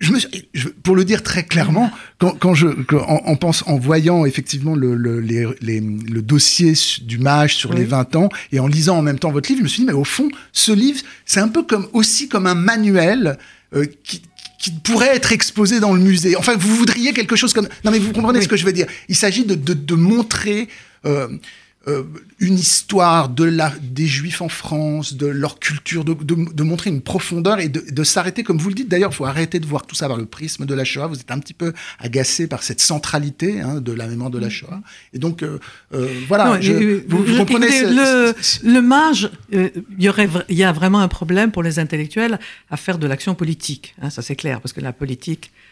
je 0.00 0.12
me 0.12 0.18
je, 0.54 0.68
pour 0.68 0.96
le 0.96 1.04
dire 1.04 1.22
très 1.22 1.44
clairement, 1.44 1.90
quand, 2.18 2.30
quand 2.38 2.54
je, 2.54 2.68
en, 2.96 3.36
pense, 3.36 3.62
en 3.66 3.78
voyant 3.78 4.24
effectivement 4.24 4.74
le, 4.74 4.94
le, 4.94 5.20
les, 5.20 5.46
les, 5.60 5.80
le 5.80 6.22
dossier 6.22 6.72
du 7.02 7.18
mage 7.18 7.56
sur 7.56 7.74
les 7.74 7.84
20 7.84 8.16
ans 8.16 8.30
et 8.50 8.60
en 8.60 8.66
lisant 8.66 8.96
en 8.96 9.02
même 9.02 9.18
temps 9.18 9.30
votre 9.30 9.48
livre, 9.48 9.58
je 9.58 9.64
me 9.64 9.68
suis 9.68 9.82
dit, 9.82 9.86
mais 9.86 9.92
au 9.92 10.04
fond, 10.04 10.28
ce 10.52 10.72
livre, 10.72 11.00
c'est 11.26 11.40
un 11.40 11.48
peu 11.48 11.62
comme 11.62 11.86
aussi 11.92 12.28
comme 12.28 12.46
un 12.46 12.54
manuel 12.54 13.38
euh, 13.74 13.84
qui, 14.02 14.22
qui 14.58 14.70
pourrait 14.70 15.14
être 15.14 15.32
exposé 15.32 15.80
dans 15.80 15.92
le 15.92 16.00
musée. 16.00 16.34
Enfin, 16.36 16.56
vous 16.56 16.74
voudriez 16.76 17.12
quelque 17.12 17.36
chose 17.36 17.52
comme... 17.52 17.68
Non, 17.84 17.90
mais 17.90 17.98
vous 17.98 18.12
comprenez 18.12 18.40
ce 18.40 18.48
que 18.48 18.56
je 18.56 18.64
veux 18.64 18.72
dire. 18.72 18.86
Il 19.08 19.16
s'agit 19.16 19.44
de, 19.44 19.54
de, 19.54 19.74
de, 19.74 19.94
montrer... 19.94 20.68
Euh, 21.06 21.28
euh, 21.88 22.04
une 22.38 22.58
histoire 22.58 23.30
de 23.30 23.44
la, 23.44 23.72
des 23.80 24.06
Juifs 24.06 24.42
en 24.42 24.50
France, 24.50 25.14
de 25.14 25.26
leur 25.26 25.58
culture, 25.58 26.04
de, 26.04 26.12
de, 26.12 26.52
de 26.52 26.62
montrer 26.62 26.90
une 26.90 27.00
profondeur 27.00 27.58
et 27.58 27.70
de, 27.70 27.82
de 27.90 28.04
s'arrêter, 28.04 28.42
comme 28.42 28.58
vous 28.58 28.68
le 28.68 28.74
dites 28.74 28.88
d'ailleurs, 28.88 29.12
il 29.12 29.16
faut 29.16 29.24
arrêter 29.24 29.60
de 29.60 29.66
voir 29.66 29.86
tout 29.86 29.94
ça 29.94 30.06
par 30.06 30.18
le 30.18 30.26
prisme 30.26 30.66
de 30.66 30.74
la 30.74 30.84
Shoah. 30.84 31.06
Vous 31.06 31.18
êtes 31.18 31.30
un 31.30 31.38
petit 31.38 31.54
peu 31.54 31.72
agacé 31.98 32.46
par 32.46 32.62
cette 32.62 32.80
centralité 32.80 33.60
hein, 33.60 33.80
de 33.80 33.92
la 33.92 34.06
mémoire 34.06 34.30
de 34.30 34.38
la. 34.38 34.50
Shoah. 34.50 34.80
Et 35.14 35.18
donc, 35.18 35.42
euh, 35.42 35.58
euh, 35.94 36.06
voilà, 36.28 36.44
non, 36.46 36.60
je, 36.60 36.72
euh, 36.72 37.04
vous, 37.08 37.24
vous, 37.24 37.36
comprenez 37.38 37.82
le, 37.84 38.34
le 38.64 38.82
mage, 38.82 39.30
il 39.50 39.70
y 39.98 40.08
aurait, 40.08 40.28
y 40.48 40.64
a 40.64 40.72
vraiment 40.72 41.00
un 41.00 41.08
problème 41.08 41.50
pour 41.50 41.62
les 41.62 41.78
intellectuels 41.78 42.38
à 42.70 42.76
faire 42.76 42.98
de 42.98 43.06
l'action 43.06 43.34
politique. 43.34 43.94
Hein, 44.02 44.10
ça 44.10 44.22
c'est 44.22 44.36
clair, 44.36 44.60
parce 44.60 44.72
que 44.72 44.80
la 44.80 44.92
politique, 44.92 45.50
euh, 45.50 45.69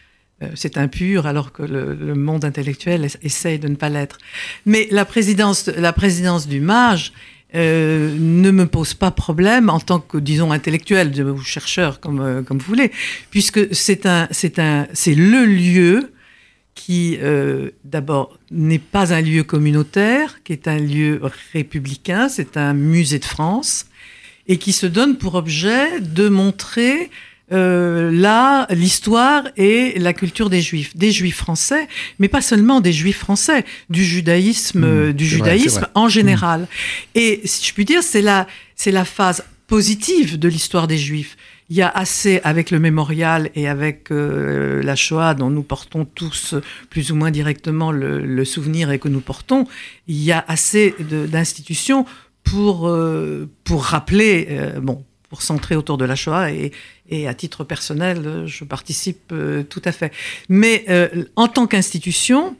c'est 0.55 0.77
impur 0.77 1.25
alors 1.27 1.51
que 1.51 1.63
le, 1.63 1.93
le, 1.93 2.15
monde 2.15 2.45
intellectuel 2.45 3.07
essaye 3.21 3.59
de 3.59 3.67
ne 3.67 3.75
pas 3.75 3.89
l'être. 3.89 4.17
Mais 4.65 4.87
la 4.91 5.05
présidence, 5.05 5.67
la 5.67 5.91
présidence 5.93 6.47
du 6.47 6.61
mage 6.61 7.13
euh, 7.55 8.15
ne 8.19 8.51
me 8.51 8.67
pose 8.67 8.93
pas 8.93 9.09
problème 9.09 9.69
en 9.69 9.79
tant 9.79 9.99
que, 9.99 10.19
disons, 10.19 10.51
intellectuel 10.51 11.19
ou 11.23 11.41
chercheur, 11.41 11.99
comme, 11.99 12.21
euh, 12.21 12.43
comme 12.43 12.59
vous 12.59 12.67
voulez, 12.67 12.91
puisque 13.31 13.73
c'est 13.73 14.05
un, 14.05 14.27
c'est 14.29 14.59
un, 14.59 14.87
c'est 14.93 15.15
le 15.15 15.45
lieu 15.45 16.11
qui, 16.75 17.17
euh, 17.19 17.71
d'abord, 17.83 18.37
n'est 18.51 18.77
pas 18.77 19.15
un 19.15 19.21
lieu 19.21 19.43
communautaire, 19.43 20.43
qui 20.43 20.53
est 20.53 20.67
un 20.67 20.77
lieu 20.77 21.19
républicain, 21.51 22.29
c'est 22.29 22.55
un 22.55 22.73
musée 22.73 23.17
de 23.17 23.25
France, 23.25 23.87
et 24.47 24.57
qui 24.57 24.71
se 24.71 24.85
donne 24.85 25.17
pour 25.17 25.33
objet 25.33 26.01
de 26.01 26.29
montrer 26.29 27.09
euh, 27.51 28.11
là 28.11 28.67
l'histoire 28.69 29.47
et 29.57 29.97
la 29.97 30.13
culture 30.13 30.49
des 30.49 30.61
juifs, 30.61 30.95
des 30.95 31.11
juifs 31.11 31.37
français, 31.37 31.87
mais 32.19 32.27
pas 32.27 32.41
seulement 32.41 32.81
des 32.81 32.93
juifs 32.93 33.19
français, 33.19 33.65
du 33.89 34.03
judaïsme, 34.03 35.09
mmh, 35.09 35.13
du 35.13 35.25
judaïsme 35.25 35.79
vrai, 35.79 35.89
en 35.95 36.09
général. 36.09 36.61
Mmh. 36.61 36.65
Et 37.15 37.41
si 37.45 37.67
je 37.67 37.73
puis 37.73 37.85
dire, 37.85 38.03
c'est 38.03 38.21
la, 38.21 38.47
c'est 38.75 38.91
la 38.91 39.05
phase 39.05 39.43
positive 39.67 40.39
de 40.39 40.47
l'histoire 40.47 40.87
des 40.87 40.97
juifs. 40.97 41.37
Il 41.71 41.75
y 41.75 41.83
a 41.83 41.89
assez 41.89 42.41
avec 42.43 42.71
le 42.71 42.79
mémorial 42.79 43.51
et 43.53 43.67
avec 43.67 44.11
euh, 44.11 44.81
la 44.81 44.95
Shoah 44.95 45.35
dont 45.35 45.51
nous 45.51 45.61
portons 45.61 46.03
tous 46.03 46.55
plus 46.89 47.11
ou 47.11 47.15
moins 47.15 47.29
directement 47.29 47.91
le, 47.91 48.25
le 48.25 48.45
souvenir 48.45 48.89
et 48.89 48.97
que 48.97 49.07
nous 49.07 49.21
portons, 49.21 49.67
il 50.07 50.23
y 50.23 50.31
a 50.31 50.43
assez 50.47 50.95
d'institutions 50.99 52.05
pour, 52.43 52.87
euh, 52.87 53.47
pour 53.63 53.83
rappeler, 53.83 54.47
euh, 54.49 54.79
bon, 54.79 55.05
pour 55.29 55.41
centrer 55.41 55.75
autour 55.75 55.97
de 55.97 56.05
la 56.05 56.15
Shoah 56.15 56.51
et, 56.51 56.71
et 57.09 57.27
à 57.27 57.33
titre 57.33 57.63
personnel, 57.63 58.43
je 58.45 58.63
participe 58.63 59.31
euh, 59.31 59.63
tout 59.63 59.81
à 59.85 59.91
fait. 59.91 60.11
Mais 60.49 60.85
euh, 60.89 61.25
en 61.35 61.47
tant 61.47 61.67
qu'institution, 61.67 62.55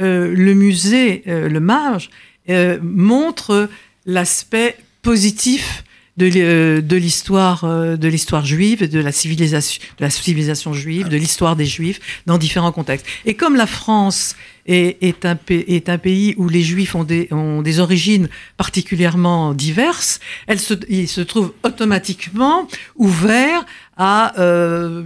euh, 0.00 0.34
le 0.34 0.54
musée, 0.54 1.22
le 1.26 1.60
Mage, 1.60 2.10
euh, 2.50 2.78
montre 2.82 3.68
l'aspect 4.06 4.76
positif 5.02 5.84
de, 6.16 6.80
de 6.80 6.96
l'histoire 6.96 7.64
de 7.64 8.08
l'histoire 8.08 8.44
juive, 8.44 8.88
de 8.88 9.00
la 9.00 9.12
civilisation, 9.12 9.82
de 9.98 10.04
la 10.04 10.10
civilisation 10.10 10.72
juive, 10.72 11.08
de 11.08 11.16
l'histoire 11.16 11.56
des 11.56 11.66
juifs 11.66 12.00
dans 12.26 12.38
différents 12.38 12.70
contextes. 12.70 13.06
Et 13.24 13.34
comme 13.34 13.56
la 13.56 13.66
France 13.66 14.36
est, 14.66 15.02
est, 15.02 15.24
un, 15.24 15.38
est 15.48 15.88
un 15.88 15.98
pays 15.98 16.34
où 16.36 16.48
les 16.48 16.62
juifs 16.62 16.94
ont 16.94 17.04
des, 17.04 17.28
ont 17.30 17.62
des 17.62 17.80
origines 17.80 18.28
particulièrement 18.56 19.54
diverses, 19.54 20.20
elle 20.46 20.60
se, 20.60 20.74
il 20.88 21.08
se 21.08 21.20
trouve 21.20 21.52
automatiquement 21.62 22.66
ouvert 22.96 23.64
à, 23.96 24.38
euh, 24.40 25.04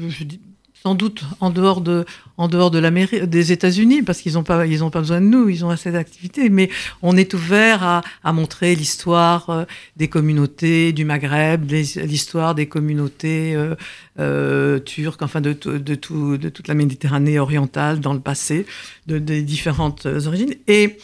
sans 0.83 0.95
doute 0.95 1.25
en 1.41 1.51
dehors 1.51 1.81
de, 1.81 2.05
en 2.37 2.49
dehors 2.49 2.71
de 2.71 2.79
l'Amérique, 2.79 3.25
des 3.25 3.53
États-Unis, 3.53 4.03
parce 4.03 4.21
qu'ils 4.21 4.35
n'ont 4.35 4.45
pas, 4.45 4.67
ils 4.67 4.85
ont 4.85 4.91
pas 4.91 5.01
besoin 5.01 5.21
de 5.21 5.27
nous, 5.27 5.49
ils 5.49 5.65
ont 5.65 5.71
assez 5.71 5.91
d'activités. 5.91 6.51
Mais 6.51 6.71
on 7.03 7.17
est 7.17 7.35
ouvert 7.35 7.83
à, 7.83 8.03
à 8.23 8.33
montrer 8.33 8.75
l'histoire 8.75 9.51
euh, 9.51 9.65
des 9.97 10.09
communautés 10.09 10.93
du 10.93 11.05
Maghreb, 11.05 11.71
l'histoire 11.71 12.55
des 12.55 12.67
communautés 12.67 13.55
euh, 13.57 13.75
euh, 14.21 14.79
turques, 14.79 15.23
enfin 15.23 15.41
de, 15.41 15.53
de, 15.53 15.95
tout, 15.95 16.39
de 16.39 16.49
toute 16.49 16.69
la 16.69 16.75
Méditerranée 16.75 17.39
orientale 17.39 18.01
dans 18.01 18.15
le 18.15 18.21
passé, 18.21 18.67
de, 19.07 19.19
des 19.19 19.43
différentes 19.43 20.07
origines. 20.07 20.55
Et 20.69 20.99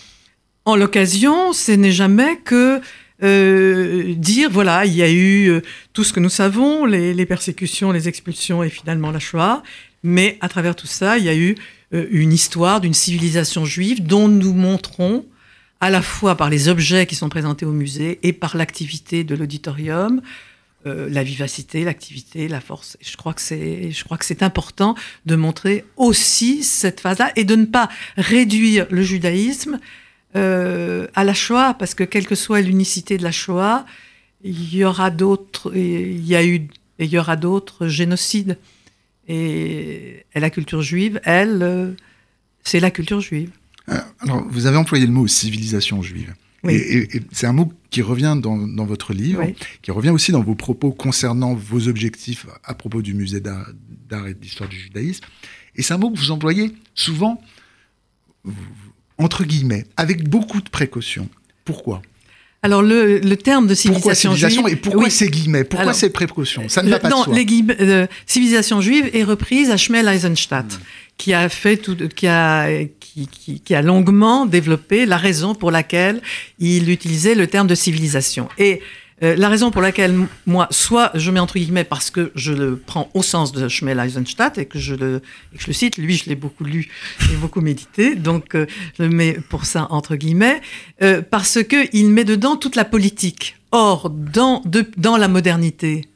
en 0.64 0.76
l'occasion, 0.76 1.52
ce 1.52 1.72
n'est 1.72 1.92
jamais 1.92 2.36
que 2.36 2.80
euh, 3.22 4.14
dire 4.16 4.50
voilà, 4.50 4.86
il 4.86 4.94
y 4.94 5.02
a 5.02 5.10
eu 5.10 5.48
euh, 5.48 5.60
tout 5.92 6.04
ce 6.04 6.12
que 6.12 6.20
nous 6.20 6.28
savons, 6.28 6.84
les, 6.84 7.14
les, 7.14 7.26
persécutions, 7.26 7.92
les 7.92 8.08
expulsions 8.08 8.62
et 8.62 8.70
finalement 8.70 9.10
la 9.10 9.20
Shoah, 9.20 9.62
mais 10.02 10.36
à 10.40 10.48
travers 10.48 10.76
tout 10.76 10.86
ça, 10.86 11.18
il 11.18 11.24
y 11.24 11.28
a 11.28 11.34
eu 11.34 11.56
euh, 11.94 12.06
une 12.10 12.32
histoire 12.32 12.80
d'une 12.80 12.94
civilisation 12.94 13.64
juive 13.64 14.04
dont 14.04 14.28
nous 14.28 14.52
montrons 14.52 15.26
à 15.80 15.90
la 15.90 16.02
fois 16.02 16.36
par 16.36 16.50
les 16.50 16.68
objets 16.68 17.06
qui 17.06 17.14
sont 17.14 17.28
présentés 17.28 17.66
au 17.66 17.72
musée 17.72 18.18
et 18.22 18.32
par 18.32 18.56
l'activité 18.56 19.24
de 19.24 19.34
l'auditorium, 19.34 20.20
euh, 20.86 21.08
la 21.10 21.22
vivacité, 21.22 21.84
l'activité, 21.84 22.48
la 22.48 22.60
force. 22.60 22.96
Je 23.00 23.16
crois 23.16 23.32
que 23.32 23.40
c'est, 23.40 23.90
je 23.90 24.04
crois 24.04 24.18
que 24.18 24.24
c'est 24.24 24.42
important 24.42 24.94
de 25.24 25.36
montrer 25.36 25.84
aussi 25.96 26.62
cette 26.62 27.00
phase-là 27.00 27.32
et 27.36 27.44
de 27.44 27.56
ne 27.56 27.64
pas 27.64 27.88
réduire 28.16 28.86
le 28.90 29.02
judaïsme 29.02 29.78
euh, 30.36 31.06
à 31.14 31.24
la 31.24 31.34
Shoah, 31.34 31.74
parce 31.74 31.94
que 31.94 32.04
quelle 32.04 32.26
que 32.26 32.34
soit 32.34 32.60
l'unicité 32.60 33.18
de 33.18 33.22
la 33.22 33.32
Shoah, 33.32 33.86
il 34.42 34.74
y 34.74 34.84
aura 34.84 35.10
d'autres, 35.10 35.74
il 35.74 36.26
y 36.26 36.34
a 36.34 36.44
eu, 36.44 36.68
et 36.98 37.04
il 37.04 37.10
y 37.10 37.18
aura 37.18 37.36
d'autres 37.36 37.88
génocides. 37.88 38.58
Et, 39.26 40.26
et, 40.34 40.40
la 40.40 40.50
culture 40.50 40.82
juive, 40.82 41.20
elle, 41.24 41.62
euh, 41.62 41.92
c'est 42.62 42.80
la 42.80 42.90
culture 42.90 43.20
juive. 43.20 43.50
Euh, 43.88 43.98
alors, 44.20 44.44
vous 44.48 44.66
avez 44.66 44.76
employé 44.76 45.06
le 45.06 45.12
mot 45.12 45.26
civilisation 45.26 46.02
juive. 46.02 46.34
Oui. 46.62 46.74
Et, 46.74 46.96
et, 46.96 47.16
et 47.16 47.22
c'est 47.32 47.46
un 47.46 47.52
mot 47.52 47.72
qui 47.90 48.02
revient 48.02 48.36
dans, 48.40 48.58
dans 48.58 48.84
votre 48.84 49.12
livre, 49.12 49.42
oui. 49.44 49.54
qui 49.82 49.90
revient 49.92 50.10
aussi 50.10 50.32
dans 50.32 50.42
vos 50.42 50.54
propos 50.54 50.90
concernant 50.92 51.54
vos 51.54 51.88
objectifs 51.88 52.46
à 52.64 52.74
propos 52.74 53.02
du 53.02 53.14
musée 53.14 53.40
d'art 53.40 54.26
et 54.26 54.34
d'histoire 54.34 54.68
du 54.68 54.76
judaïsme. 54.76 55.24
Et 55.76 55.82
c'est 55.82 55.94
un 55.94 55.98
mot 55.98 56.10
que 56.10 56.18
vous 56.18 56.30
employez 56.30 56.72
souvent. 56.94 57.40
Vous, 58.44 58.54
entre 59.18 59.44
guillemets, 59.44 59.84
avec 59.96 60.28
beaucoup 60.28 60.60
de 60.60 60.68
précautions. 60.68 61.28
Pourquoi? 61.64 62.02
Alors 62.62 62.82
le, 62.82 63.18
le, 63.18 63.36
terme 63.36 63.66
de 63.66 63.74
civilisation, 63.74 64.00
pourquoi 64.00 64.14
civilisation 64.14 64.62
juive, 64.62 64.72
et 64.72 64.76
pourquoi 64.76 65.04
oui. 65.04 65.10
ces 65.10 65.28
guillemets? 65.28 65.64
Pourquoi 65.64 65.82
Alors, 65.82 65.94
ces 65.94 66.08
précautions? 66.08 66.66
Ça 66.68 66.82
ne 66.82 66.88
va 66.88 66.98
pas 66.98 67.10
non, 67.10 67.20
de 67.20 67.24
soi. 67.24 67.34
Les 67.34 67.44
guillemets, 67.44 67.76
euh, 67.78 68.06
civilisation 68.24 68.80
juive 68.80 69.10
est 69.12 69.22
reprise 69.22 69.70
à 69.70 69.76
Schmel 69.76 70.08
Eisenstadt, 70.08 70.64
mmh. 70.64 70.78
qui 71.18 71.34
a 71.34 71.50
fait 71.50 71.76
tout, 71.76 71.94
qui 72.08 72.26
a 72.26 72.66
qui, 73.00 73.28
qui, 73.28 73.60
qui, 73.60 73.74
a 73.74 73.82
longuement 73.82 74.46
développé 74.46 75.04
la 75.04 75.18
raison 75.18 75.54
pour 75.54 75.70
laquelle 75.70 76.22
il 76.58 76.88
utilisait 76.88 77.34
le 77.34 77.46
terme 77.46 77.66
de 77.66 77.74
civilisation. 77.74 78.48
Et 78.56 78.80
euh, 79.22 79.36
la 79.36 79.48
raison 79.48 79.70
pour 79.70 79.80
laquelle 79.80 80.26
moi, 80.46 80.66
soit 80.70 81.12
je 81.14 81.30
mets 81.30 81.40
entre 81.40 81.58
guillemets 81.58 81.84
parce 81.84 82.10
que 82.10 82.32
je 82.34 82.52
le 82.52 82.76
prends 82.76 83.10
au 83.14 83.22
sens 83.22 83.52
de 83.52 83.68
Schmel 83.68 84.00
Eisenstadt 84.00 84.58
et 84.58 84.66
que 84.66 84.78
je 84.78 84.94
le, 84.94 85.22
et 85.52 85.56
que 85.56 85.62
je 85.62 85.66
le 85.68 85.72
cite, 85.72 85.98
lui 85.98 86.16
je 86.16 86.28
l'ai 86.28 86.34
beaucoup 86.34 86.64
lu 86.64 86.88
et 87.32 87.36
beaucoup 87.36 87.60
médité, 87.60 88.16
donc 88.16 88.54
euh, 88.54 88.66
je 88.98 89.04
le 89.04 89.08
mets 89.08 89.38
pour 89.48 89.66
ça 89.66 89.86
entre 89.90 90.16
guillemets, 90.16 90.60
euh, 91.02 91.22
parce 91.22 91.62
que 91.62 91.86
il 91.92 92.10
met 92.10 92.24
dedans 92.24 92.56
toute 92.56 92.76
la 92.76 92.84
politique. 92.84 93.56
Or, 93.70 94.08
dans, 94.10 94.62
de, 94.64 94.86
dans 94.96 95.16
la 95.16 95.26
modernité, 95.26 96.08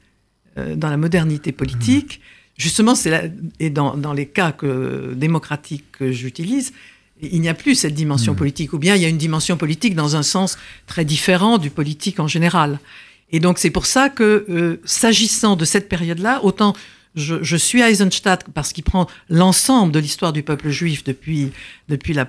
dans 0.56 0.90
la 0.90 0.96
modernité 0.96 1.50
politique, 1.50 2.20
justement, 2.56 2.94
c'est 2.94 3.32
et 3.58 3.70
dans, 3.70 3.96
dans 3.96 4.12
les 4.12 4.26
cas 4.26 4.52
que, 4.52 5.12
démocratiques 5.14 5.90
que 5.90 6.12
j'utilise, 6.12 6.72
il 7.20 7.40
n'y 7.40 7.48
a 7.48 7.54
plus 7.54 7.74
cette 7.74 7.94
dimension 7.94 8.32
mmh. 8.32 8.36
politique, 8.36 8.72
ou 8.72 8.78
bien 8.78 8.94
il 8.94 9.02
y 9.02 9.04
a 9.04 9.08
une 9.08 9.18
dimension 9.18 9.56
politique 9.56 9.94
dans 9.94 10.16
un 10.16 10.22
sens 10.22 10.58
très 10.86 11.04
différent 11.04 11.58
du 11.58 11.70
politique 11.70 12.20
en 12.20 12.28
général. 12.28 12.78
Et 13.30 13.40
donc 13.40 13.58
c'est 13.58 13.70
pour 13.70 13.86
ça 13.86 14.08
que, 14.08 14.46
euh, 14.48 14.80
s'agissant 14.84 15.56
de 15.56 15.64
cette 15.64 15.88
période-là, 15.88 16.40
autant 16.44 16.74
je, 17.14 17.42
je, 17.42 17.56
suis 17.56 17.82
à 17.82 17.90
Eisenstadt 17.90 18.44
parce 18.54 18.72
qu'il 18.72 18.84
prend 18.84 19.06
l'ensemble 19.28 19.92
de 19.92 19.98
l'histoire 19.98 20.32
du 20.32 20.42
peuple 20.42 20.68
juif 20.70 21.04
depuis, 21.04 21.50
depuis 21.88 22.14
la, 22.14 22.26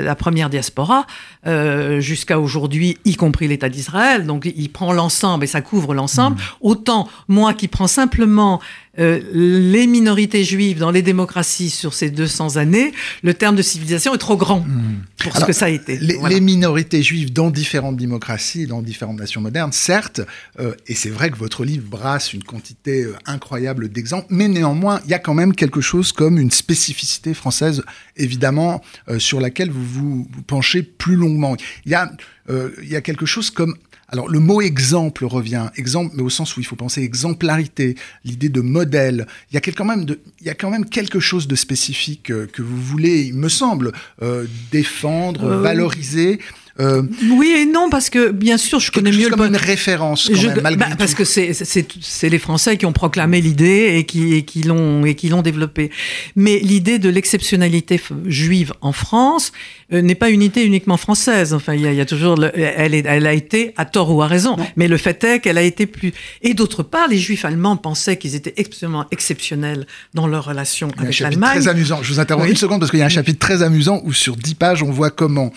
la 0.00 0.14
première 0.14 0.48
diaspora 0.48 1.06
euh, 1.46 2.00
jusqu'à 2.00 2.40
aujourd'hui, 2.40 2.96
y 3.04 3.16
compris 3.16 3.48
l'État 3.48 3.68
d'Israël. 3.68 4.26
Donc 4.26 4.50
il 4.56 4.70
prend 4.70 4.92
l'ensemble 4.92 5.44
et 5.44 5.46
ça 5.46 5.60
couvre 5.60 5.94
l'ensemble. 5.94 6.36
Mmh. 6.36 6.42
Autant 6.62 7.08
moi 7.28 7.54
qui 7.54 7.68
prends 7.68 7.88
simplement 7.88 8.60
euh, 8.98 9.20
les 9.32 9.86
minorités 9.86 10.42
juives 10.42 10.78
dans 10.78 10.90
les 10.90 11.02
démocraties 11.02 11.70
sur 11.70 11.94
ces 11.94 12.10
200 12.10 12.56
années, 12.56 12.92
le 13.22 13.34
terme 13.34 13.54
de 13.54 13.62
civilisation 13.62 14.14
est 14.14 14.18
trop 14.18 14.36
grand 14.36 14.60
hmm. 14.60 15.02
pour 15.18 15.36
ce 15.36 15.44
que 15.44 15.52
ça 15.52 15.66
a 15.66 15.68
été. 15.68 15.96
Les, 15.98 16.40
minorités 16.40 17.00
juives 17.02 17.32
dans 17.32 17.50
différentes 17.50 17.96
démocraties, 17.96 18.66
dans 18.66 18.82
différentes 18.82 19.18
nations 19.18 19.40
modernes, 19.40 19.72
certes, 19.72 20.20
euh, 20.58 20.74
et 20.88 20.96
c'est 20.96 21.10
vrai 21.10 21.30
que 21.30 21.36
votre 21.36 21.64
livre 21.64 21.88
brasse 21.88 22.32
une 22.32 22.42
quantité 22.42 23.04
euh, 23.04 23.14
incroyable 23.26 23.90
d'exemples, 23.90 24.26
mais 24.30 24.48
néanmoins, 24.48 25.00
il 25.04 25.10
y 25.10 25.14
a 25.14 25.20
quand 25.20 25.34
même 25.34 25.54
quelque 25.54 25.80
chose 25.80 26.10
comme 26.10 26.38
une 26.38 26.50
spécificité 26.50 27.32
française, 27.32 27.84
évidemment, 28.16 28.82
sur 29.18 29.40
laquelle 29.40 29.70
vous 29.70 29.84
vous 29.84 30.42
penchez 30.46 30.82
plus 30.82 31.16
longuement. 31.16 31.56
Il 31.84 31.92
y 31.92 31.94
a, 31.94 32.10
il 32.48 32.88
y 32.88 32.96
a 32.96 33.00
quelque 33.00 33.26
chose 33.26 33.50
comme 33.50 33.76
alors 34.10 34.28
le 34.28 34.40
mot 34.40 34.60
exemple 34.60 35.24
revient, 35.24 35.70
exemple, 35.76 36.14
mais 36.16 36.22
au 36.22 36.30
sens 36.30 36.56
où 36.56 36.60
il 36.60 36.64
faut 36.64 36.76
penser 36.76 37.02
exemplarité, 37.02 37.94
l'idée 38.24 38.48
de 38.48 38.60
modèle. 38.60 39.26
Il 39.50 39.54
y 39.54 39.56
a 39.56 39.60
quand 39.60 39.84
même, 39.84 40.04
de, 40.04 40.20
il 40.40 40.46
y 40.46 40.50
a 40.50 40.54
quand 40.54 40.70
même 40.70 40.84
quelque 40.84 41.20
chose 41.20 41.46
de 41.46 41.54
spécifique 41.54 42.30
euh, 42.30 42.46
que 42.46 42.62
vous 42.62 42.80
voulez, 42.80 43.22
il 43.22 43.34
me 43.34 43.48
semble, 43.48 43.92
euh, 44.22 44.46
défendre, 44.72 45.44
euh, 45.44 45.60
valoriser. 45.60 46.40
Euh, 46.80 47.02
oui 47.30 47.54
et 47.56 47.66
non, 47.66 47.90
parce 47.90 48.10
que 48.10 48.30
bien 48.30 48.56
sûr, 48.56 48.80
je 48.80 48.90
connais 48.90 49.12
mieux 49.12 49.28
comme 49.28 49.42
une 49.42 49.56
référence, 49.56 50.30
quand 50.32 50.42
même, 50.42 50.60
malgré 50.62 50.90
bah, 50.90 50.96
Parce 50.98 51.14
que 51.14 51.24
c'est 51.24 52.28
les 52.28 52.38
Français 52.38 52.76
qui 52.76 52.86
ont 52.86 52.92
proclamé 52.92 53.40
l'idée 53.40 53.96
et 53.96 54.04
qui, 54.04 54.34
et 54.34 54.42
qui 54.44 54.62
l'ont 54.62 55.04
et 55.04 55.14
qui 55.14 55.28
l'ont 55.28 55.42
développée. 55.42 55.90
Mais 56.36 56.58
l'idée 56.58 56.98
de 56.98 57.08
l'exceptionnalité 57.08 58.00
juive 58.26 58.72
en 58.80 58.92
France 58.92 59.52
euh, 59.92 60.00
n'est 60.00 60.14
pas 60.14 60.30
une 60.30 60.40
unité 60.40 60.64
uniquement 60.64 60.96
française. 60.96 61.52
Enfin, 61.52 61.74
il 61.74 61.82
y 61.82 61.86
a, 61.86 61.92
y 61.92 62.00
a 62.00 62.06
toujours, 62.06 62.42
elle, 62.54 62.94
est, 62.94 63.04
elle 63.06 63.26
a 63.26 63.34
été 63.34 63.74
à 63.76 63.84
tort 63.84 64.10
ou 64.14 64.22
à 64.22 64.26
raison. 64.26 64.56
Mais 64.76 64.88
le 64.88 64.96
fait 64.96 65.22
est 65.22 65.40
qu'elle 65.40 65.58
a 65.58 65.62
été 65.62 65.84
plus. 65.84 66.12
Et 66.40 66.54
d'autre 66.54 66.82
part, 66.82 67.08
les 67.08 67.18
Juifs 67.18 67.44
allemands 67.44 67.76
pensaient 67.76 68.16
qu'ils 68.16 68.34
étaient 68.34 68.54
extrêmement 68.56 69.04
exceptionnels 69.10 69.86
dans 70.14 70.26
leur 70.26 70.46
relation 70.46 70.88
avec 70.96 71.18
l'Allemagne. 71.18 71.58
Très 71.58 71.68
amusant. 71.68 72.02
Je 72.02 72.12
vous 72.14 72.20
interromps 72.20 72.48
une 72.48 72.56
seconde 72.56 72.80
parce 72.80 72.90
qu'il 72.90 73.00
y 73.00 73.02
a 73.02 73.06
un 73.06 73.10
chapitre 73.10 73.38
très 73.38 73.62
amusant 73.62 74.00
où 74.04 74.14
sur 74.14 74.36
dix 74.36 74.54
pages 74.54 74.82
on 74.82 74.90
voit 74.90 75.10
comment 75.10 75.52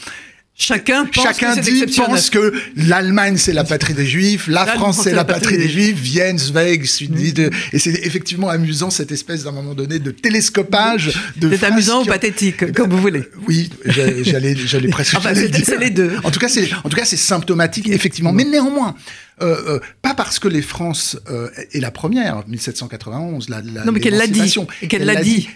Chacun, 0.55 1.05
pense 1.05 1.23
Chacun 1.23 1.55
que 1.55 1.61
dit, 1.61 1.85
pense 1.97 2.29
que 2.29 2.53
l'Allemagne 2.77 3.37
c'est 3.37 3.53
la 3.53 3.63
patrie 3.63 3.95
des 3.95 4.05
Juifs, 4.05 4.47
la 4.47 4.67
France 4.67 5.01
c'est 5.03 5.13
la 5.13 5.25
patrie 5.25 5.57
des 5.57 5.67
Juifs, 5.67 5.97
Vienne, 5.99 6.37
Zweig, 6.37 6.83
mm. 6.83 7.49
et 7.73 7.79
c'est 7.79 8.05
effectivement 8.05 8.49
amusant 8.49 8.91
cette 8.91 9.11
espèce 9.11 9.43
d'un 9.43 9.51
moment 9.51 9.73
donné 9.73 9.97
de 9.97 10.11
télescopage. 10.11 11.11
C'est 11.41 11.63
amusant 11.63 12.03
ou 12.03 12.05
pathétique, 12.05 12.71
comme 12.73 12.91
vous 12.91 13.01
voulez. 13.01 13.23
Oui, 13.47 13.71
j'allais, 13.85 14.55
j'allais 14.55 14.89
presque. 14.89 15.15
enfin, 15.15 15.33
c'est 15.33 15.79
les 15.79 15.89
deux. 15.89 16.11
En 16.23 16.29
tout 16.29 16.39
cas, 16.39 16.49
c'est, 16.49 16.69
en 16.83 16.89
tout 16.89 16.97
cas, 16.97 17.05
c'est 17.05 17.17
symptomatique 17.17 17.89
effectivement, 17.89 18.31
mais 18.31 18.45
néanmoins, 18.45 18.93
euh, 19.41 19.75
euh, 19.75 19.79
pas 20.01 20.13
parce 20.13 20.37
que 20.39 20.47
les 20.47 20.61
France 20.61 21.17
euh, 21.29 21.49
est 21.71 21.79
la 21.79 21.91
première, 21.91 22.47
1791, 22.47 23.49
la, 23.49 23.61
la 23.61 23.83
Non, 23.83 23.91
mais 23.91 23.99
qu'elle 23.99 24.17
l'a 24.17 24.27
dit. 24.27 24.55
Qu'elle 24.87 25.05
l'a 25.05 25.21
dit. 25.21 25.49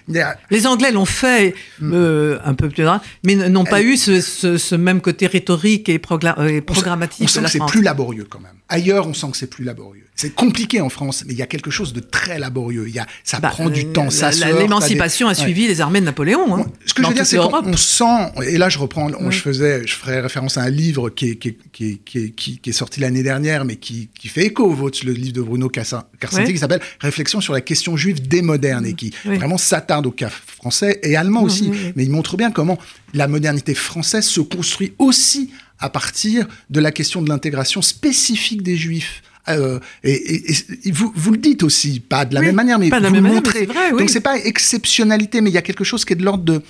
Les 0.50 0.67
Anglais 0.67 0.91
l'ont 0.91 1.05
fait 1.05 1.53
mm. 1.79 2.38
un 2.43 2.53
peu 2.53 2.69
plus 2.69 2.84
tard, 2.84 3.01
mais 3.24 3.36
n'ont 3.36 3.65
pas 3.65 3.81
eu 3.81 3.98
ce, 3.98 4.19
ce, 4.22 4.75
même 4.75 5.01
côté 5.01 5.27
rhétorique 5.27 5.89
et, 5.89 6.00
programmatique. 6.00 7.24
On 7.24 7.27
sent 7.27 7.41
que 7.41 7.50
c'est 7.50 7.65
plus 7.67 7.81
laborieux 7.81 8.27
quand 8.29 8.39
même. 8.39 8.53
Ailleurs, 8.69 9.07
on 9.07 9.13
sent 9.13 9.27
que 9.31 9.38
c'est 9.38 9.50
plus 9.50 9.63
laborieux. 9.63 10.03
C'est 10.15 10.34
compliqué 10.34 10.81
en 10.81 10.89
France, 10.89 11.24
mais 11.27 11.34
il 11.34 11.39
y 11.39 11.43
a 11.43 11.46
quelque 11.46 11.69
chose 11.69 11.93
de 11.93 12.00
très 12.00 12.39
laborieux. 12.39 12.86
Il 12.88 12.96
y 12.96 13.00
a, 13.00 13.05
ça 13.24 13.39
bah, 13.39 13.50
prend 13.50 13.69
du 13.69 13.86
temps. 13.86 14.10
Ça 14.10 14.31
L'émancipation 14.31 15.27
a 15.27 15.36
suivi 15.36 15.67
les 15.67 15.79
armées 15.79 16.00
de 16.00 16.05
Napoléon. 16.05 16.57
Hein, 16.57 16.65
ce 16.86 16.93
que 16.93 17.03
je 17.03 17.07
veux 17.07 17.13
dire, 17.13 17.25
c'est 17.25 17.38
qu'on 17.38 17.77
sent, 17.77 18.31
et 18.46 18.57
là 18.57 18.67
je 18.67 18.79
reprends, 18.79 19.10
je 19.29 19.39
faisais, 19.39 19.86
je 19.86 19.93
ferai 19.93 20.19
référence 20.19 20.57
à 20.57 20.63
un 20.63 20.69
livre 20.69 21.10
qui 21.10 21.29
est, 21.29 21.36
qui, 21.36 21.55
qui, 21.72 22.00
qui, 22.31 22.60
qui 22.60 22.69
est 22.69 22.74
sorti 22.74 23.00
l'année 23.00 23.24
dernière, 23.24 23.63
mais 23.67 23.75
qui, 23.75 24.09
qui 24.17 24.27
fait 24.27 24.45
écho 24.45 24.63
au 24.63 24.74
vôtre, 24.74 25.00
le 25.05 25.12
livre 25.12 25.33
de 25.33 25.41
Bruno 25.41 25.69
Carcenti, 25.69 26.53
qui 26.53 26.57
s'appelle 26.57 26.81
Réflexion 27.00 27.41
sur 27.41 27.53
la 27.53 27.62
question 27.62 27.95
juive 27.95 28.27
des 28.27 28.41
modernes, 28.41 28.86
et 28.86 28.93
qui 28.93 29.13
vraiment 29.25 29.57
s'attarde 29.57 30.07
au 30.07 30.12
cas 30.12 30.29
français 30.29 31.00
et 31.03 31.15
allemand 31.15 31.43
aussi. 31.43 31.71
Mais 31.95 32.03
il 32.03 32.09
montre 32.09 32.38
bien 32.38 32.51
comment 32.51 32.77
la 33.13 33.27
modernité 33.27 33.75
française 33.75 34.25
se 34.25 34.41
construit 34.41 34.93
aussi 34.97 35.51
à 35.79 35.89
partir 35.89 36.47
de 36.69 36.79
la 36.79 36.91
question 36.91 37.21
de 37.21 37.29
l'intégration 37.29 37.81
spécifique 37.81 38.63
des 38.63 38.75
juifs 38.75 39.21
euh, 39.50 39.79
et, 40.03 40.43
vous, 40.91 41.12
vous 41.15 41.31
le 41.31 41.38
dites 41.38 41.63
aussi, 41.63 42.01
pas 42.01 42.25
de 42.25 42.33
la 42.33 42.41
même 42.41 42.55
manière, 42.55 42.79
mais 42.79 42.89
vous 42.89 43.00
le 43.00 43.21
montrez. 43.21 43.65
Vrai. 43.65 43.91
Donc 43.91 44.09
c'est 44.09 44.19
pas 44.19 44.38
exceptionnalité, 44.38 45.41
mais 45.41 45.50
il 45.50 45.53
y 45.53 45.57
a 45.57 45.62
quelque 45.62 45.83
chose 45.83 46.03
qui 46.03 46.13
est 46.13 46.17
de 46.17 46.24
l'ordre 46.25 46.43
de, 46.43 46.62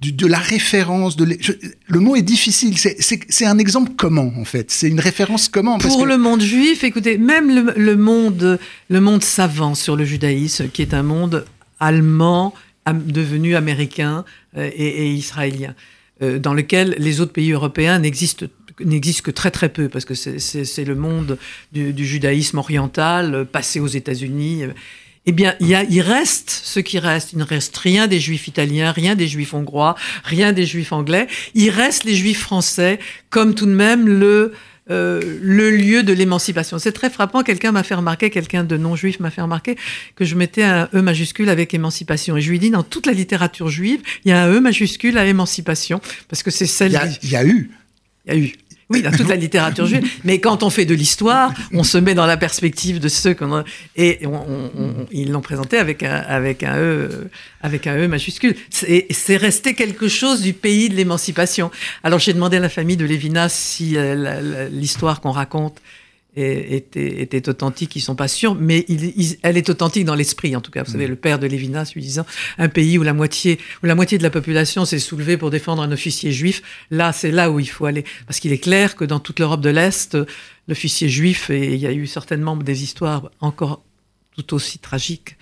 de, 0.00 0.26
la 0.26 0.38
référence. 0.38 1.16
De 1.16 1.24
le 1.86 2.00
mot 2.00 2.16
est 2.16 2.22
difficile. 2.22 2.76
C'est 2.78 3.46
un 3.46 3.58
exemple 3.58 3.92
comment, 3.96 4.32
en 4.36 4.44
fait 4.44 4.70
C'est 4.70 4.88
une 4.88 5.00
référence 5.00 5.48
comment 5.48 5.78
Pour 5.78 6.06
le 6.06 6.18
monde 6.18 6.40
juif, 6.40 6.84
écoutez, 6.84 7.18
même 7.18 7.72
le, 7.76 7.96
monde, 7.96 8.58
le 8.88 9.00
monde 9.00 9.22
savant 9.22 9.74
sur 9.74 9.96
le 9.96 10.04
judaïsme, 10.04 10.68
qui 10.68 10.82
est 10.82 10.94
un 10.94 11.02
monde 11.02 11.44
allemand 11.80 12.54
devenu 12.92 13.56
américain 13.56 14.24
euh, 14.56 14.70
et, 14.74 15.10
israélien, 15.12 15.74
euh, 16.22 16.38
dans 16.38 16.54
lequel 16.54 16.94
les 16.98 17.20
autres 17.20 17.32
pays 17.32 17.52
européens 17.52 17.98
n'existent 17.98 18.46
n'existe 18.80 19.22
que 19.22 19.30
très 19.30 19.52
très 19.52 19.68
peu, 19.68 19.88
parce 19.88 20.04
que 20.04 20.14
c'est 20.14 20.84
le 20.84 20.94
monde 20.96 21.38
du, 21.72 22.04
judaïsme 22.04 22.58
oriental 22.58 23.34
euh, 23.34 23.44
passé 23.44 23.78
aux 23.78 23.86
États-Unis. 23.86 24.64
Eh 25.26 25.32
bien, 25.32 25.54
il, 25.60 25.68
y 25.68 25.74
a, 25.74 25.84
il 25.84 26.00
reste 26.02 26.50
ce 26.50 26.80
qui 26.80 26.98
reste. 26.98 27.32
Il 27.32 27.38
ne 27.38 27.44
reste 27.44 27.76
rien 27.78 28.06
des 28.06 28.20
juifs 28.20 28.46
italiens, 28.46 28.92
rien 28.92 29.14
des 29.14 29.26
juifs 29.26 29.54
hongrois, 29.54 29.94
rien 30.22 30.52
des 30.52 30.66
juifs 30.66 30.92
anglais. 30.92 31.26
Il 31.54 31.70
reste 31.70 32.04
les 32.04 32.14
juifs 32.14 32.40
français 32.40 32.98
comme 33.30 33.54
tout 33.54 33.66
de 33.66 33.72
même 33.72 34.06
le, 34.06 34.52
euh, 34.90 35.38
le 35.40 35.70
lieu 35.70 36.02
de 36.02 36.12
l'émancipation. 36.12 36.78
C'est 36.78 36.92
très 36.92 37.08
frappant. 37.08 37.42
Quelqu'un 37.42 37.72
m'a 37.72 37.82
fait 37.82 37.94
remarquer, 37.94 38.28
quelqu'un 38.28 38.64
de 38.64 38.76
non-juif 38.76 39.18
m'a 39.18 39.30
fait 39.30 39.40
remarquer 39.40 39.76
que 40.14 40.26
je 40.26 40.34
mettais 40.34 40.62
un 40.62 40.90
E 40.94 41.00
majuscule 41.00 41.48
avec 41.48 41.72
émancipation. 41.72 42.36
Et 42.36 42.42
je 42.42 42.50
lui 42.50 42.58
dis, 42.58 42.70
dans 42.70 42.82
toute 42.82 43.06
la 43.06 43.14
littérature 43.14 43.70
juive, 43.70 44.02
il 44.24 44.28
y 44.28 44.32
a 44.32 44.42
un 44.42 44.52
E 44.52 44.60
majuscule 44.60 45.16
à 45.16 45.24
émancipation, 45.24 46.02
parce 46.28 46.42
que 46.42 46.50
c'est 46.50 46.66
celle... 46.66 47.00
Il 47.22 47.30
y 47.30 47.36
a 47.36 47.44
eu. 47.46 47.70
Il 48.26 48.34
y 48.34 48.36
a 48.36 48.38
eu. 48.38 48.52
Oui, 48.90 49.02
dans 49.02 49.10
toute 49.10 49.28
la 49.28 49.36
littérature 49.36 49.86
juive. 49.86 50.06
Mais 50.24 50.40
quand 50.40 50.62
on 50.62 50.70
fait 50.70 50.84
de 50.84 50.94
l'histoire, 50.94 51.52
on 51.72 51.84
se 51.84 51.96
met 51.96 52.14
dans 52.14 52.26
la 52.26 52.36
perspective 52.36 53.00
de 53.00 53.08
ceux 53.08 53.34
qu'on 53.34 53.64
et 53.96 54.20
ils 55.10 55.30
l'ont 55.30 55.40
présenté 55.40 55.78
avec 55.78 56.02
un 56.02 56.16
avec 56.16 56.62
un 56.62 56.76
e 56.76 57.30
e 57.62 58.06
majuscule. 58.06 58.54
C'est 58.70 59.36
resté 59.36 59.74
quelque 59.74 60.08
chose 60.08 60.42
du 60.42 60.52
pays 60.52 60.88
de 60.88 60.94
l'émancipation. 60.94 61.70
Alors 62.02 62.18
j'ai 62.18 62.34
demandé 62.34 62.58
à 62.58 62.60
la 62.60 62.68
famille 62.68 62.96
de 62.96 63.06
Lévinas 63.06 63.48
si 63.48 63.96
euh, 63.96 64.68
l'histoire 64.70 65.20
qu'on 65.20 65.30
raconte 65.30 65.80
était, 66.36 67.22
était 67.22 67.48
authentique, 67.48 67.94
ils 67.96 68.00
sont 68.00 68.16
pas 68.16 68.28
sûrs, 68.28 68.54
mais 68.54 68.84
elle 69.42 69.56
est 69.56 69.68
authentique 69.68 70.04
dans 70.04 70.14
l'esprit, 70.14 70.56
en 70.56 70.60
tout 70.60 70.70
cas. 70.70 70.82
Vous 70.82 70.92
savez, 70.92 71.06
mm. 71.06 71.10
le 71.10 71.16
père 71.16 71.38
de 71.38 71.46
Lévinas 71.46 71.92
lui 71.94 72.02
disant 72.02 72.26
un 72.58 72.68
pays 72.68 72.98
où 72.98 73.02
la 73.02 73.12
moitié, 73.12 73.58
où 73.82 73.86
la 73.86 73.94
moitié 73.94 74.18
de 74.18 74.22
la 74.22 74.30
population 74.30 74.84
s'est 74.84 74.98
soulevée 74.98 75.36
pour 75.36 75.50
défendre 75.50 75.82
un 75.82 75.92
officier 75.92 76.32
juif, 76.32 76.62
là, 76.90 77.12
c'est 77.12 77.30
là 77.30 77.50
où 77.50 77.60
il 77.60 77.68
faut 77.68 77.86
aller. 77.86 78.04
Parce 78.26 78.40
qu'il 78.40 78.52
est 78.52 78.58
clair 78.58 78.96
que 78.96 79.04
dans 79.04 79.20
toute 79.20 79.38
l'Europe 79.38 79.60
de 79.60 79.70
l'Est, 79.70 80.16
l'officier 80.68 81.08
juif, 81.08 81.50
et 81.50 81.74
il 81.74 81.80
y 81.80 81.86
a 81.86 81.92
eu 81.92 82.06
certainement 82.06 82.56
des 82.56 82.82
histoires 82.82 83.30
encore 83.40 83.82
tout 84.36 84.54
aussi 84.54 84.78
tragiques 84.78 85.36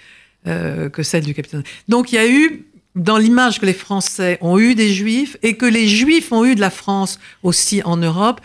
euh, 0.46 0.88
que 0.90 1.02
celles 1.02 1.24
du 1.24 1.34
capitaine. 1.34 1.62
Donc 1.88 2.12
il 2.12 2.16
y 2.16 2.18
a 2.18 2.28
eu 2.28 2.66
dans 2.94 3.16
l'image 3.16 3.60
que 3.60 3.66
les 3.66 3.72
Français 3.72 4.38
ont 4.40 4.58
eu 4.58 4.74
des 4.74 4.92
Juifs 4.92 5.36
et 5.42 5.56
que 5.56 5.66
les 5.66 5.88
Juifs 5.88 6.32
ont 6.32 6.44
eu 6.44 6.54
de 6.54 6.60
la 6.60 6.70
France 6.70 7.18
aussi 7.42 7.82
en 7.84 7.96
Europe, 7.96 8.40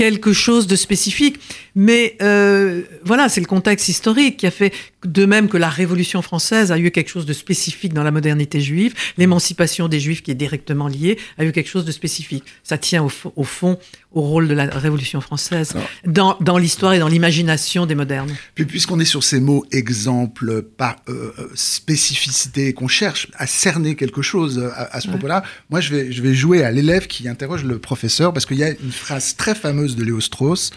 quelque 0.00 0.32
chose 0.32 0.66
de 0.66 0.76
spécifique. 0.76 1.38
Mais 1.74 2.16
euh, 2.22 2.80
voilà, 3.04 3.28
c'est 3.28 3.42
le 3.42 3.46
contexte 3.46 3.86
historique 3.90 4.38
qui 4.38 4.46
a 4.46 4.50
fait, 4.50 4.72
de 5.04 5.24
même 5.24 5.48
que 5.48 5.56
la 5.56 5.70
Révolution 5.70 6.22
française 6.22 6.72
a 6.72 6.78
eu 6.78 6.90
quelque 6.90 7.08
chose 7.08 7.26
de 7.26 7.32
spécifique 7.32 7.94
dans 7.94 8.02
la 8.02 8.10
modernité 8.10 8.60
juive, 8.60 8.94
l'émancipation 9.16 9.88
des 9.88 10.00
Juifs 10.00 10.22
qui 10.22 10.30
est 10.30 10.34
directement 10.34 10.88
liée 10.88 11.18
a 11.38 11.44
eu 11.44 11.52
quelque 11.52 11.68
chose 11.68 11.84
de 11.84 11.92
spécifique. 11.92 12.44
Ça 12.64 12.78
tient 12.78 13.02
au, 13.02 13.10
au 13.36 13.44
fond 13.44 13.78
au 14.12 14.22
rôle 14.22 14.48
de 14.48 14.54
la 14.54 14.66
Révolution 14.66 15.20
française 15.20 15.74
dans, 16.04 16.36
dans 16.40 16.58
l'histoire 16.58 16.94
et 16.94 16.98
dans 16.98 17.08
l'imagination 17.08 17.86
des 17.86 17.94
modernes. 17.94 18.34
Puis 18.54 18.64
puisqu'on 18.64 18.98
est 18.98 19.04
sur 19.04 19.22
ces 19.22 19.40
mots 19.40 19.64
exemple, 19.70 20.62
par 20.62 20.96
euh, 21.08 21.32
spécificité, 21.54 22.72
qu'on 22.72 22.88
cherche 22.88 23.28
à 23.34 23.46
cerner 23.46 23.94
quelque 23.94 24.22
chose 24.22 24.70
à, 24.74 25.00
ce 25.00 25.08
propos-là, 25.08 25.42
moi 25.70 25.80
je 25.80 25.94
vais, 25.94 26.12
je 26.12 26.22
vais 26.22 26.34
jouer 26.34 26.64
à 26.64 26.70
l'élève 26.70 27.06
qui 27.06 27.28
interroge 27.28 27.64
le 27.64 27.78
professeur 27.78 28.32
parce 28.32 28.46
qu'il 28.46 28.58
y 28.58 28.64
a 28.64 28.70
une 28.70 28.92
phrase 28.92 29.36
très 29.36 29.54
fameuse 29.54 29.96
de 29.96 30.04
Léo 30.04 30.20
Strauss 30.20 30.72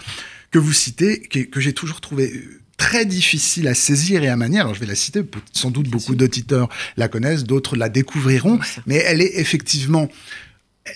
que 0.52 0.60
vous 0.60 0.74
citez, 0.74 1.20
que, 1.20 1.60
j'ai 1.60 1.74
toujours 1.74 2.00
trouvé 2.00 2.32
euh, 2.32 2.60
très 2.84 3.06
difficile 3.06 3.70
à 3.70 3.76
saisir 3.76 4.24
et 4.24 4.28
à 4.28 4.36
manier. 4.36 4.60
Alors 4.60 4.74
je 4.74 4.80
vais 4.82 4.86
la 4.86 4.96
citer, 4.96 5.22
sans 5.54 5.72
doute 5.72 5.88
beaucoup 5.88 6.16
d'auditeurs 6.16 6.68
la 6.98 7.08
connaissent, 7.08 7.46
d'autres 7.46 7.78
la 7.78 7.88
découvriront, 7.88 8.60
mais 8.88 8.98
elle 8.98 9.22
est 9.22 9.40
effectivement, 9.40 10.10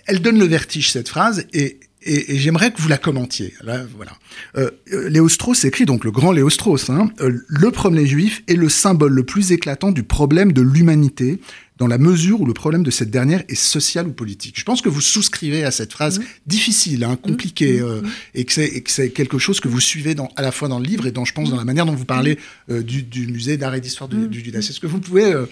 elle 0.06 0.20
donne 0.20 0.38
le 0.38 0.46
vertige 0.46 0.92
cette 0.92 1.08
phrase 1.08 1.46
et, 1.54 1.80
et, 2.02 2.38
j'aimerais 2.40 2.72
que 2.72 2.82
vous 2.82 2.90
la 2.90 2.98
commentiez. 2.98 3.54
Là, 3.64 3.86
voilà. 3.96 4.12
Euh, 4.58 4.70
euh, 4.92 5.08
Léo 5.08 5.30
Strauss 5.30 5.64
écrit, 5.64 5.86
donc 5.86 6.04
le 6.04 6.12
grand 6.12 6.34
Léo 6.34 6.50
Strauss, 6.50 6.90
hein, 6.90 7.10
le 7.20 7.72
premier 7.72 8.06
juif 8.06 8.44
est 8.50 8.56
le 8.56 8.68
symbole 8.68 9.14
le 9.14 9.24
plus 9.24 9.54
éclatant 9.54 9.94
du 9.94 10.04
problème 10.04 10.52
de 10.52 10.62
l'humanité, 10.62 11.40
dans 11.78 11.88
la 11.88 11.98
mesure 11.98 12.42
où 12.42 12.46
le 12.46 12.54
problème 12.54 12.84
de 12.84 12.92
cette 12.92 13.12
dernière 13.12 13.44
est 13.50 13.56
social 13.56 14.08
ou 14.08 14.12
politique. 14.12 14.56
Je 14.58 14.64
pense 14.64 14.82
que 14.82 14.90
vous 14.90 15.02
souscrivez 15.02 15.64
à 15.64 15.72
cette 15.72 15.94
phrase 15.94 16.22
difficile, 16.46 17.04
hein, 17.04 17.18
compliquée, 17.22 17.80
euh, 17.80 18.02
et 18.34 18.46
que 18.46 18.52
c'est 18.54 19.10
quelque 19.12 19.38
chose 19.38 19.60
que 19.60 19.68
vous 19.68 19.80
suivez 19.80 20.16
dans, 20.16 20.30
à 20.36 20.42
la 20.42 20.52
fois 20.52 20.68
dans 20.68 20.80
le 20.80 20.86
livre 20.86 21.06
et 21.08 21.12
dans, 21.12 21.26
je 21.26 21.34
pense, 21.34 21.50
dans 21.50 21.58
la 21.58 21.66
manière 21.66 21.86
dont 21.86 21.96
vous 21.96 22.06
parlez 22.06 22.40
euh, 22.70 22.82
du, 22.82 23.04
du, 23.04 23.28
musée 23.28 23.58
d'art 23.58 23.76
et 23.76 23.82
d'histoire 23.82 24.08
du, 24.08 24.28
du 24.28 24.40
Judas. 24.44 24.60
Est-ce 24.60 24.80
que 24.80 24.88
vous 24.88 25.00
pouvez 25.00 25.26
euh, 25.26 25.46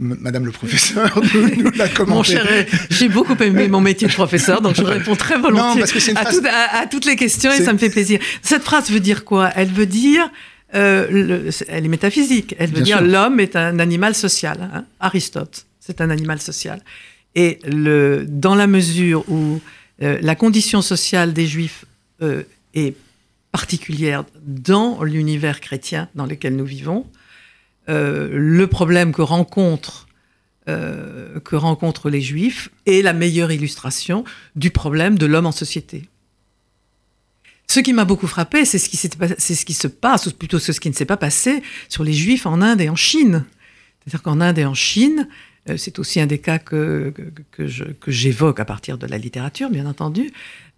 Madame 0.00 0.46
le 0.46 0.52
professeur, 0.52 1.20
nous, 1.34 1.62
nous 1.62 1.70
la 1.72 1.88
commenter? 1.88 2.34
Mon 2.34 2.44
cher, 2.44 2.66
j'ai 2.88 3.08
beaucoup 3.08 3.36
aimé 3.42 3.68
mon 3.68 3.82
métier 3.82 4.08
de 4.08 4.12
professeur, 4.12 4.62
donc 4.62 4.74
je 4.74 4.82
réponds 4.82 5.14
très 5.14 5.38
volontiers 5.38 5.84
à, 6.48 6.86
toutes 6.86 7.04
les 7.04 7.16
questions 7.16 7.52
et 7.52 7.62
ça 7.62 7.72
me 7.72 7.78
fait 7.78 7.90
plaisir. 7.90 8.18
Cette 8.42 8.62
phrase 8.62 8.90
veut 8.90 9.00
dire 9.00 9.24
quoi? 9.24 9.50
Elle 9.54 9.68
veut 9.68 9.86
dire, 9.86 10.30
euh, 10.74 11.50
elle 11.68 11.84
est 11.84 11.88
métaphysique, 11.88 12.54
elle 12.58 12.70
veut 12.70 12.82
dire 12.82 13.02
l'homme 13.02 13.40
est 13.40 13.56
un 13.56 13.78
animal 13.78 14.14
social. 14.14 14.70
Hein. 14.72 14.84
Aristote, 15.00 15.66
c'est 15.80 16.00
un 16.00 16.10
animal 16.10 16.40
social. 16.40 16.80
Et 17.34 17.58
le, 17.64 18.24
dans 18.28 18.54
la 18.54 18.66
mesure 18.66 19.24
où 19.28 19.60
euh, 20.02 20.18
la 20.20 20.34
condition 20.34 20.82
sociale 20.82 21.32
des 21.32 21.46
juifs 21.46 21.84
euh, 22.22 22.44
est 22.74 22.96
particulière 23.52 24.24
dans 24.42 25.02
l'univers 25.02 25.60
chrétien 25.60 26.08
dans 26.14 26.26
lequel 26.26 26.54
nous 26.54 26.64
vivons, 26.64 27.06
le 27.88 28.66
problème 28.66 29.12
que 29.12 29.22
rencontrent, 29.22 30.06
que 30.66 31.56
rencontrent 31.56 32.08
les 32.08 32.20
juifs 32.20 32.68
est 32.86 33.02
la 33.02 33.12
meilleure 33.12 33.50
illustration 33.50 34.22
du 34.54 34.70
problème 34.70 35.18
de 35.18 35.26
l'homme 35.26 35.46
en 35.46 35.52
société. 35.52 36.04
Ce 37.70 37.78
qui 37.78 37.92
m'a 37.92 38.04
beaucoup 38.04 38.26
frappé, 38.26 38.64
c'est 38.64 38.78
ce, 38.78 38.88
qui 38.88 39.74
se 39.74 39.86
passe, 39.86 40.26
ou 40.26 40.32
plutôt 40.32 40.58
ce 40.58 40.72
qui 40.72 40.90
ne 40.90 40.94
s'est 40.94 41.04
pas 41.04 41.16
passé 41.16 41.62
sur 41.88 42.02
les 42.02 42.12
juifs 42.12 42.44
en 42.44 42.62
Inde 42.62 42.80
et 42.80 42.88
en 42.88 42.96
Chine. 42.96 43.44
C'est-à-dire 44.00 44.22
qu'en 44.22 44.40
Inde 44.40 44.58
et 44.58 44.64
en 44.64 44.74
Chine, 44.74 45.28
euh, 45.68 45.76
c'est 45.76 46.00
aussi 46.00 46.20
un 46.20 46.26
des 46.26 46.38
cas 46.38 46.58
que, 46.58 47.14
que, 47.52 47.62
que 47.92 48.10
j'évoque 48.10 48.58
à 48.58 48.64
partir 48.64 48.98
de 48.98 49.06
la 49.06 49.18
littérature, 49.18 49.70
bien 49.70 49.86
entendu, 49.86 50.32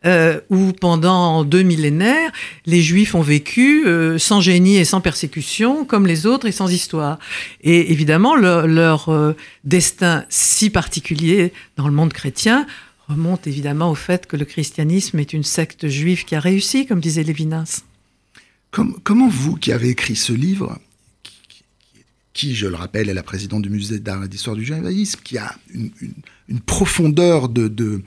euh, 0.05 0.39
où 0.51 0.73
pendant 0.73 1.45
deux 1.45 1.63
millénaires, 1.63 2.31
les 2.67 2.83
Juifs 2.83 3.15
ont 3.15 3.23
vécu 3.23 3.87
euh, 3.87 4.19
sans 4.19 4.43
génie 4.43 4.77
et 4.77 4.85
sans 4.85 5.01
persécution, 5.01 5.87
comme 5.87 6.07
les 6.07 6.27
autres 6.27 6.45
et 6.45 6.53
sans 6.53 6.71
histoire. 6.71 7.19
Et 7.63 7.91
évidemment, 7.91 8.37
leur 8.37 9.35
destin 9.65 10.27
si 10.29 10.69
particulier 10.69 11.55
dans 11.79 11.89
le 11.89 11.95
monde 11.95 12.13
chrétien 12.13 12.67
remonte 13.09 13.47
évidemment 13.47 13.91
au 13.91 13.95
fait 13.95 14.27
que 14.27 14.37
le 14.37 14.45
christianisme 14.45 15.19
est 15.19 15.33
une 15.33 15.43
secte 15.43 15.89
juive 15.89 16.25
qui 16.25 16.35
a 16.35 16.41
réussi, 16.41 16.87
comme 16.87 17.01
disait 17.01 17.23
Lévinas. 17.23 17.83
comment 18.71 19.29
vous, 19.29 19.57
qui 19.57 19.73
avez 19.73 19.89
écrit 19.89 20.17
ce 20.17 20.33
livre, 20.33 20.79
qui, 22.33 22.55
je 22.55 22.67
le 22.67 22.77
rappelle, 22.77 23.09
est 23.09 23.15
la 23.15 23.23
présidente 23.23 23.63
du 23.63 23.71
musée 23.71 23.99
d'art 23.99 24.25
et 24.25 24.29
d'histoire 24.29 24.57
du 24.57 24.65
judaïsme, 24.65 25.21
qui 25.23 25.39
a 25.39 25.55
une, 25.75 25.91
une, 26.49 26.61
profondeur 26.61 27.49
de, 27.49 27.69
de 27.69 28.03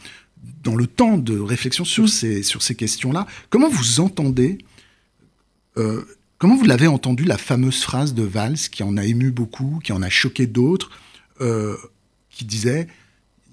dans 0.63 0.75
le 0.75 0.87
temps 0.87 1.17
de 1.17 1.39
réflexion 1.39 1.85
sur 1.85 2.09
ces, 2.09 2.43
sur 2.43 2.61
ces 2.61 2.75
questions-là. 2.75 3.27
Comment 3.49 3.69
vous 3.69 3.99
entendez, 3.99 4.57
euh, 5.77 6.03
comment 6.37 6.55
vous 6.55 6.65
l'avez 6.65 6.87
entendu 6.87 7.23
la 7.23 7.37
fameuse 7.37 7.81
phrase 7.81 8.13
de 8.13 8.23
Valls 8.23 8.57
qui 8.71 8.83
en 8.83 8.97
a 8.97 9.05
ému 9.05 9.31
beaucoup, 9.31 9.79
qui 9.83 9.91
en 9.91 10.01
a 10.01 10.09
choqué 10.09 10.47
d'autres, 10.47 10.89
euh, 11.41 11.77
qui 12.29 12.45
disait, 12.45 12.87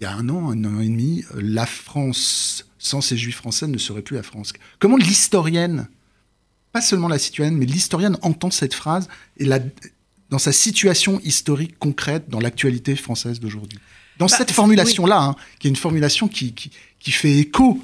il 0.02 0.06
y 0.06 0.08
a 0.08 0.14
un 0.14 0.28
an, 0.30 0.50
un 0.50 0.64
an 0.64 0.80
et 0.80 0.88
demi, 0.88 1.24
la 1.32 1.64
France 1.64 2.66
sans 2.76 3.00
ces 3.00 3.16
juifs 3.16 3.36
français 3.36 3.68
ne 3.68 3.78
serait 3.78 4.02
plus 4.02 4.16
la 4.16 4.24
France. 4.24 4.52
Comment 4.80 4.96
l'historienne, 4.96 5.86
pas 6.72 6.80
seulement 6.80 7.06
la 7.06 7.20
citoyenne, 7.20 7.56
mais 7.56 7.66
l'historienne 7.66 8.18
entend 8.22 8.50
cette 8.50 8.74
phrase 8.74 9.08
et 9.36 9.44
la, 9.44 9.60
dans 10.28 10.40
sa 10.40 10.50
situation 10.50 11.20
historique 11.22 11.78
concrète 11.78 12.24
dans 12.28 12.40
l'actualité 12.40 12.96
française 12.96 13.38
d'aujourd'hui? 13.38 13.78
Dans 14.18 14.26
bah, 14.26 14.34
cette 14.36 14.50
formulation-là, 14.50 15.22
hein, 15.22 15.36
qui 15.60 15.68
est 15.68 15.70
une 15.70 15.76
formulation 15.76 16.26
qui, 16.26 16.52
qui, 16.52 17.12
fait 17.12 17.38
écho 17.38 17.80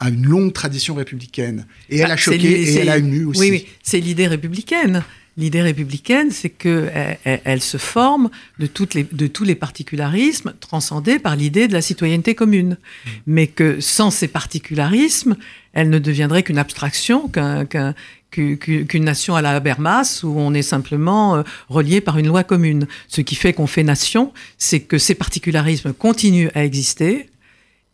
à 0.00 0.08
une 0.08 0.24
longue 0.24 0.54
tradition 0.54 0.94
républicaine. 0.94 1.66
Et 1.90 1.98
elle 1.98 2.06
bah, 2.06 2.14
a 2.14 2.16
choqué 2.16 2.62
et 2.62 2.74
elle 2.76 2.88
a 2.88 2.96
ému 2.96 3.26
aussi. 3.26 3.40
Oui, 3.40 3.50
oui. 3.50 3.66
c'est 3.82 4.00
l'idée 4.00 4.28
républicaine. 4.28 5.04
L'idée 5.36 5.62
républicaine, 5.62 6.30
c'est 6.30 6.50
que 6.50 6.90
elle, 7.24 7.60
se 7.60 7.76
forme 7.76 8.30
de, 8.58 8.66
toutes 8.66 8.94
les, 8.94 9.04
de 9.10 9.26
tous 9.26 9.44
les 9.44 9.56
particularismes 9.56 10.54
transcendés 10.60 11.18
par 11.18 11.34
l'idée 11.34 11.66
de 11.66 11.72
la 11.72 11.82
citoyenneté 11.82 12.34
commune. 12.34 12.70
Mmh. 12.76 13.10
Mais 13.26 13.46
que 13.48 13.80
sans 13.80 14.10
ces 14.10 14.28
particularismes, 14.28 15.36
elle 15.72 15.90
ne 15.90 15.98
deviendrait 15.98 16.44
qu'une 16.44 16.58
abstraction, 16.58 17.28
qu'un 17.28 17.94
qu'une 18.34 19.04
nation 19.04 19.36
à 19.36 19.42
la 19.42 19.50
Habermas 19.50 20.22
où 20.24 20.34
on 20.38 20.54
est 20.54 20.62
simplement 20.62 21.36
euh, 21.36 21.42
relié 21.68 22.00
par 22.00 22.18
une 22.18 22.26
loi 22.26 22.44
commune. 22.44 22.86
Ce 23.08 23.20
qui 23.20 23.34
fait 23.34 23.52
qu'on 23.52 23.66
fait 23.66 23.82
nation, 23.82 24.32
c'est 24.58 24.80
que 24.80 24.98
ces 24.98 25.14
particularismes 25.14 25.92
continuent 25.92 26.50
à 26.54 26.64
exister 26.64 27.28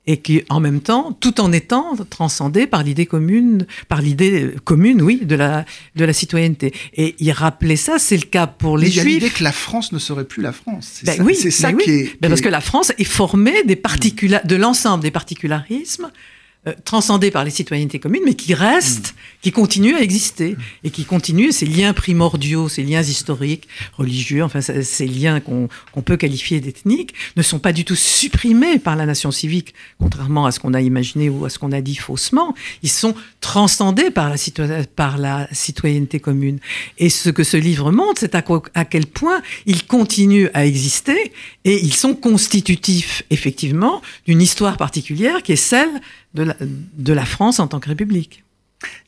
et 0.07 0.17
qui, 0.17 0.43
en 0.49 0.61
même 0.61 0.81
temps, 0.81 1.13
tout 1.13 1.41
en 1.41 1.53
étant 1.53 1.95
transcendés 2.09 2.67
par 2.67 2.83
l'idée 2.83 3.07
commune, 3.07 3.67
par 3.89 4.01
l'idée 4.01 4.55
commune, 4.65 5.03
oui, 5.03 5.21
de 5.25 5.37
la 5.37 5.65
de 5.95 6.05
la 6.05 6.13
citoyenneté. 6.13 6.73
Et 6.95 7.15
il 7.19 7.31
rappelait 7.33 7.77
ça, 7.77 7.99
c'est 7.99 8.17
le 8.17 8.25
cas 8.25 8.47
pour 8.47 8.79
les 8.79 8.87
Juifs. 8.87 9.05
Il 9.05 9.09
y 9.09 9.11
a 9.11 9.15
l'idée 9.15 9.31
que 9.31 9.45
la 9.45 9.53
France 9.53 9.93
ne 9.93 9.99
serait 9.99 10.25
plus 10.25 10.43
la 10.43 10.53
France. 10.53 10.89
C'est 10.95 11.07
ben 11.07 11.17
ça, 11.17 11.23
oui, 11.23 11.35
c'est 11.35 11.51
ça 11.51 11.71
ben 11.71 11.79
qui, 11.79 11.91
est, 11.91 12.21
ben 12.21 12.29
Parce 12.29 12.41
que 12.41 12.49
la 12.49 12.61
France 12.61 12.93
est 12.99 13.05
formée 13.05 13.63
des 13.65 13.77
particula 13.77 14.41
de 14.45 14.57
l'ensemble 14.57 15.03
des 15.03 15.11
particularismes 15.11 16.11
euh, 16.67 16.75
transcendés 16.85 17.31
par 17.31 17.43
les 17.43 17.51
citoyennetés 17.51 17.99
communes, 17.99 18.21
mais 18.27 18.35
qui 18.35 18.53
restent, 18.53 19.15
mm. 19.15 19.41
qui 19.41 19.51
continuent 19.51 19.97
à 19.97 20.03
exister 20.03 20.59
et 20.85 20.91
qui 20.91 21.07
continuent 21.07 21.53
ces 21.53 21.65
liens 21.65 21.95
primordiaux, 21.95 22.69
ces 22.69 22.83
liens 22.83 23.01
historiques, 23.01 23.67
religieux, 23.97 24.45
enfin 24.45 24.61
ces 24.61 25.07
liens 25.07 25.41
qu'on 25.41 25.69
peut 26.05 26.19
qualifier 26.19 26.61
d'ethniques, 26.61 27.15
ne 27.37 27.43
sont 27.43 27.61
pas 27.61 27.73
du 27.73 27.87
tout 27.87 27.97
supprimés 27.97 28.79
par 28.79 28.95
la 28.95 29.07
nation 29.07 29.31
civique, 29.31 29.73
contrairement 29.99 30.45
à 30.45 30.53
ce 30.53 30.61
qu'on 30.61 30.75
a 30.75 30.83
imaginé 30.83 31.31
ou 31.31 31.47
à 31.47 31.49
ce 31.49 31.59
qu'on 31.59 31.73
a 31.73 31.81
dit 31.81 31.97
faussement. 31.97 32.55
Ils 32.83 32.91
sont 32.91 33.15
transcendés 33.41 34.11
par 34.11 34.29
la, 34.29 34.37
par 34.85 35.17
la 35.17 35.49
citoyenneté 35.53 36.21
commune. 36.21 36.59
Et 36.99 37.09
ce 37.09 37.31
que 37.31 37.43
ce 37.43 37.57
livre 37.57 37.91
montre, 37.91 38.21
c'est 38.21 38.35
à, 38.35 38.45
à 38.75 38.85
quel 38.85 39.07
point 39.07 39.41
ils 39.65 39.87
continuent 39.87 40.51
à 40.53 40.67
exister 40.67 41.33
et 41.65 41.83
ils 41.83 41.95
sont 41.95 42.15
constitutifs, 42.15 43.23
effectivement, 43.31 44.03
d'une 44.27 44.43
histoire 44.43 44.77
particulière 44.77 45.43
qui 45.43 45.53
est 45.53 45.57
celle 45.57 45.89
de 46.35 46.43
la, 46.43 46.57
de 46.61 47.13
la 47.13 47.25
France 47.25 47.61
en 47.61 47.67
tant 47.67 47.81
que 47.81 47.89
République. 47.89 48.45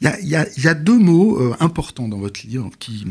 Il 0.01 0.29
y 0.29 0.37
a, 0.37 0.47
y 0.59 0.69
a, 0.69 0.75
deux 0.75 0.99
mots 0.99 1.41
euh, 1.41 1.57
importants 1.59 2.07
dans 2.07 2.19
votre 2.19 2.47
livre 2.47 2.69
qui, 2.79 3.07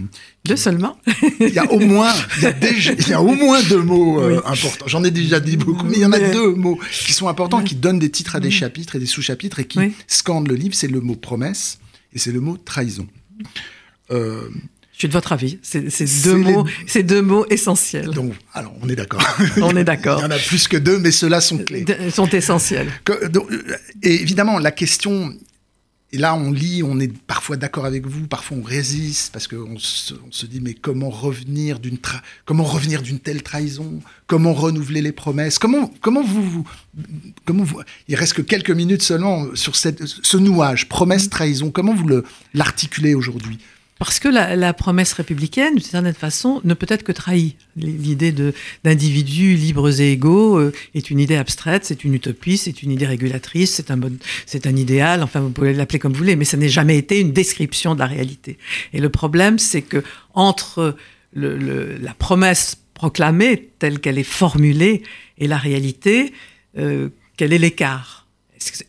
deux 0.45 0.55
seulement. 0.55 0.95
Il 1.39 1.49
y 1.49 1.57
a 1.57 1.71
au 1.71 1.79
moins, 1.79 2.13
il 2.37 2.43
y 2.43 2.45
a, 2.45 2.51
déjà, 2.51 2.93
y 2.93 3.13
a 3.13 3.21
au 3.21 3.33
moins 3.33 3.63
deux 3.63 3.81
mots 3.81 4.21
euh, 4.21 4.41
importants. 4.45 4.87
J'en 4.87 5.03
ai 5.03 5.09
déjà 5.09 5.39
dit 5.39 5.57
beaucoup, 5.57 5.85
mais 5.85 5.95
il 5.95 6.01
y 6.01 6.05
en 6.05 6.11
a 6.11 6.19
deux 6.19 6.53
mots 6.53 6.77
qui 6.91 7.13
sont 7.13 7.27
importants, 7.27 7.63
qui 7.63 7.75
donnent 7.75 7.97
des 7.97 8.11
titres 8.11 8.35
à 8.35 8.39
des 8.39 8.51
chapitres 8.51 8.95
et 8.95 8.99
des 8.99 9.07
sous-chapitres 9.07 9.59
et 9.59 9.65
qui 9.65 9.79
scandent 10.05 10.49
le 10.49 10.55
livre. 10.55 10.75
C'est 10.75 10.87
le 10.87 11.01
mot 11.01 11.15
promesse 11.15 11.79
et 12.13 12.19
c'est 12.19 12.31
le 12.31 12.41
mot 12.41 12.57
trahison. 12.57 13.07
Euh, 14.11 14.49
suis 15.01 15.07
de 15.07 15.13
votre 15.13 15.31
avis. 15.31 15.57
C'est 15.63 16.23
deux 16.23 16.35
mots, 16.35 16.65
c'est 16.87 17.03
deux 17.03 17.21
mots 17.21 17.45
essentiels. 17.49 18.11
Donc, 18.11 18.33
alors, 18.53 18.73
on 18.81 18.89
est 18.89 18.95
d'accord. 18.95 19.21
On 19.61 19.75
est 19.75 19.83
d'accord. 19.83 20.19
Il 20.19 20.23
y 20.23 20.25
en 20.25 20.31
a 20.31 20.37
plus 20.37 20.67
que 20.67 20.77
deux, 20.77 20.97
mais 20.99 21.11
ceux-là 21.11 21.41
sont 21.41 21.57
clés. 21.57 21.85
Sont 22.11 22.27
essentiels. 22.29 22.89
et 24.03 24.21
évidemment, 24.21 24.59
la 24.59 24.71
question, 24.71 25.33
et 26.13 26.17
là, 26.17 26.35
on 26.35 26.51
lit, 26.51 26.83
on 26.83 26.99
est 26.99 27.11
parfois 27.25 27.55
d'accord 27.55 27.85
avec 27.85 28.05
vous, 28.05 28.27
parfois 28.27 28.57
on 28.57 28.63
résiste 28.63 29.31
parce 29.31 29.47
qu'on 29.47 29.79
se, 29.79 30.13
on 30.13 30.31
se 30.31 30.45
dit 30.45 30.59
mais 30.59 30.73
comment 30.73 31.09
revenir 31.09 31.79
d'une 31.79 31.97
comment 32.45 32.63
revenir 32.63 33.01
d'une 33.01 33.19
telle 33.19 33.43
trahison? 33.43 34.01
Comment 34.27 34.53
renouveler 34.53 35.01
les 35.01 35.13
promesses? 35.13 35.57
Comment 35.57 35.91
comment 36.01 36.23
vous, 36.23 36.67
comment 37.45 37.63
vous 37.63 37.81
Il 38.09 38.15
reste 38.15 38.33
que 38.33 38.41
quelques 38.41 38.71
minutes 38.71 39.03
seulement 39.03 39.55
sur 39.55 39.75
cette, 39.75 40.05
ce 40.05 40.37
nouage 40.37 40.89
promesse 40.89 41.29
trahison. 41.29 41.71
Comment 41.71 41.95
vous 41.95 42.07
le 42.07 42.25
l'articulez 42.53 43.13
aujourd'hui? 43.15 43.59
Parce 44.01 44.19
que 44.19 44.29
la, 44.29 44.73
promesse 44.73 45.13
républicaine, 45.13 45.75
d'une 45.75 45.83
certaine 45.83 46.15
façon, 46.15 46.59
ne 46.63 46.73
peut 46.73 46.87
être 46.89 47.03
que 47.03 47.11
trahie. 47.11 47.55
L'idée 47.75 48.33
d'individus 48.83 49.53
libres 49.53 50.01
et 50.01 50.13
égaux 50.13 50.57
euh, 50.57 50.73
est 50.95 51.11
une 51.11 51.19
idée 51.19 51.35
abstraite, 51.35 51.85
c'est 51.85 52.03
une 52.03 52.15
utopie, 52.15 52.57
c'est 52.57 52.81
une 52.81 52.89
idée 52.89 53.05
régulatrice, 53.05 53.75
c'est 53.75 53.91
un, 53.91 53.97
bon, 53.97 54.17
un 54.65 54.75
idéal, 54.75 55.21
enfin 55.21 55.41
vous 55.41 55.51
pouvez 55.51 55.73
l'appeler 55.73 55.99
comme 55.99 56.13
vous 56.13 56.17
voulez, 56.17 56.35
mais 56.35 56.45
ça 56.45 56.57
n'est 56.57 56.67
jamais 56.67 56.97
été 56.97 57.19
une 57.19 57.31
description 57.31 57.93
de 57.93 57.99
la 57.99 58.07
réalité. 58.07 58.57
Et 58.91 58.99
le 58.99 59.09
problème, 59.09 59.59
c'est 59.59 59.83
que 59.83 60.03
entre 60.33 60.95
le, 61.33 61.95
la 61.97 62.15
promesse 62.15 62.77
proclamée 62.95 63.69
telle 63.77 63.99
qu'elle 63.99 64.17
est 64.17 64.23
formulée 64.23 65.03
et 65.37 65.45
la 65.47 65.57
réalité, 65.57 66.33
euh, 66.75 67.09
quel 67.37 67.53
est 67.53 67.59
l'écart? 67.59 68.20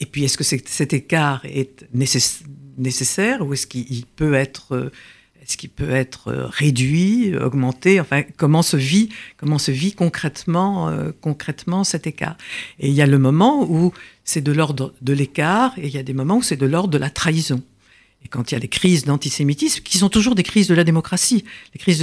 Et 0.01 0.07
puis, 0.07 0.25
est-ce 0.25 0.37
que 0.37 0.45
cet 0.45 0.93
écart 0.93 1.45
est 1.45 1.87
nécessaire 1.95 3.47
ou 3.47 3.53
est-ce 3.53 3.67
qu'il 3.67 4.07
peut 4.07 4.35
être 4.35 4.73
euh, 4.73 4.91
est-ce 5.43 5.57
qu'il 5.57 5.71
peut 5.71 5.91
être 5.91 6.29
euh, 6.29 6.47
réduit, 6.47 7.37
augmenté? 7.37 8.01
Enfin, 8.01 8.23
comment 8.37 8.63
se 8.63 8.77
vit, 8.77 9.09
comment 9.37 9.59
se 9.59 9.73
vit 9.73 9.93
concrètement, 9.93 10.89
euh, 10.89 11.11
concrètement 11.21 11.83
cet 11.83 12.07
écart? 12.07 12.37
Et 12.79 12.89
il 12.89 12.95
y 12.95 13.03
a 13.03 13.07
le 13.07 13.19
moment 13.19 13.69
où 13.69 13.93
c'est 14.25 14.41
de 14.41 14.53
l'ordre 14.53 14.95
de 15.03 15.13
l'écart, 15.13 15.77
et 15.79 15.87
il 15.89 15.93
y 15.93 15.99
a 15.99 16.05
des 16.05 16.13
moments 16.13 16.37
où 16.37 16.43
c'est 16.43 16.57
de 16.57 16.67
l'ordre 16.67 16.91
de 16.91 16.99
la 16.99 17.11
trahison. 17.11 17.61
et 18.25 18.29
quand 18.29 18.53
il 18.53 18.55
y 18.55 18.57
a 18.57 18.61
des 18.61 18.69
crises 18.69 19.05
d'antisémitisme, 19.05 19.83
qui 19.83 19.99
sont 19.99 20.09
toujours 20.09 20.37
des 20.37 20.45
crises 20.45 20.69
de 20.69 20.75
la 20.75 20.85
démocratie, 20.85 21.45
les 21.75 21.81
crises 21.81 21.99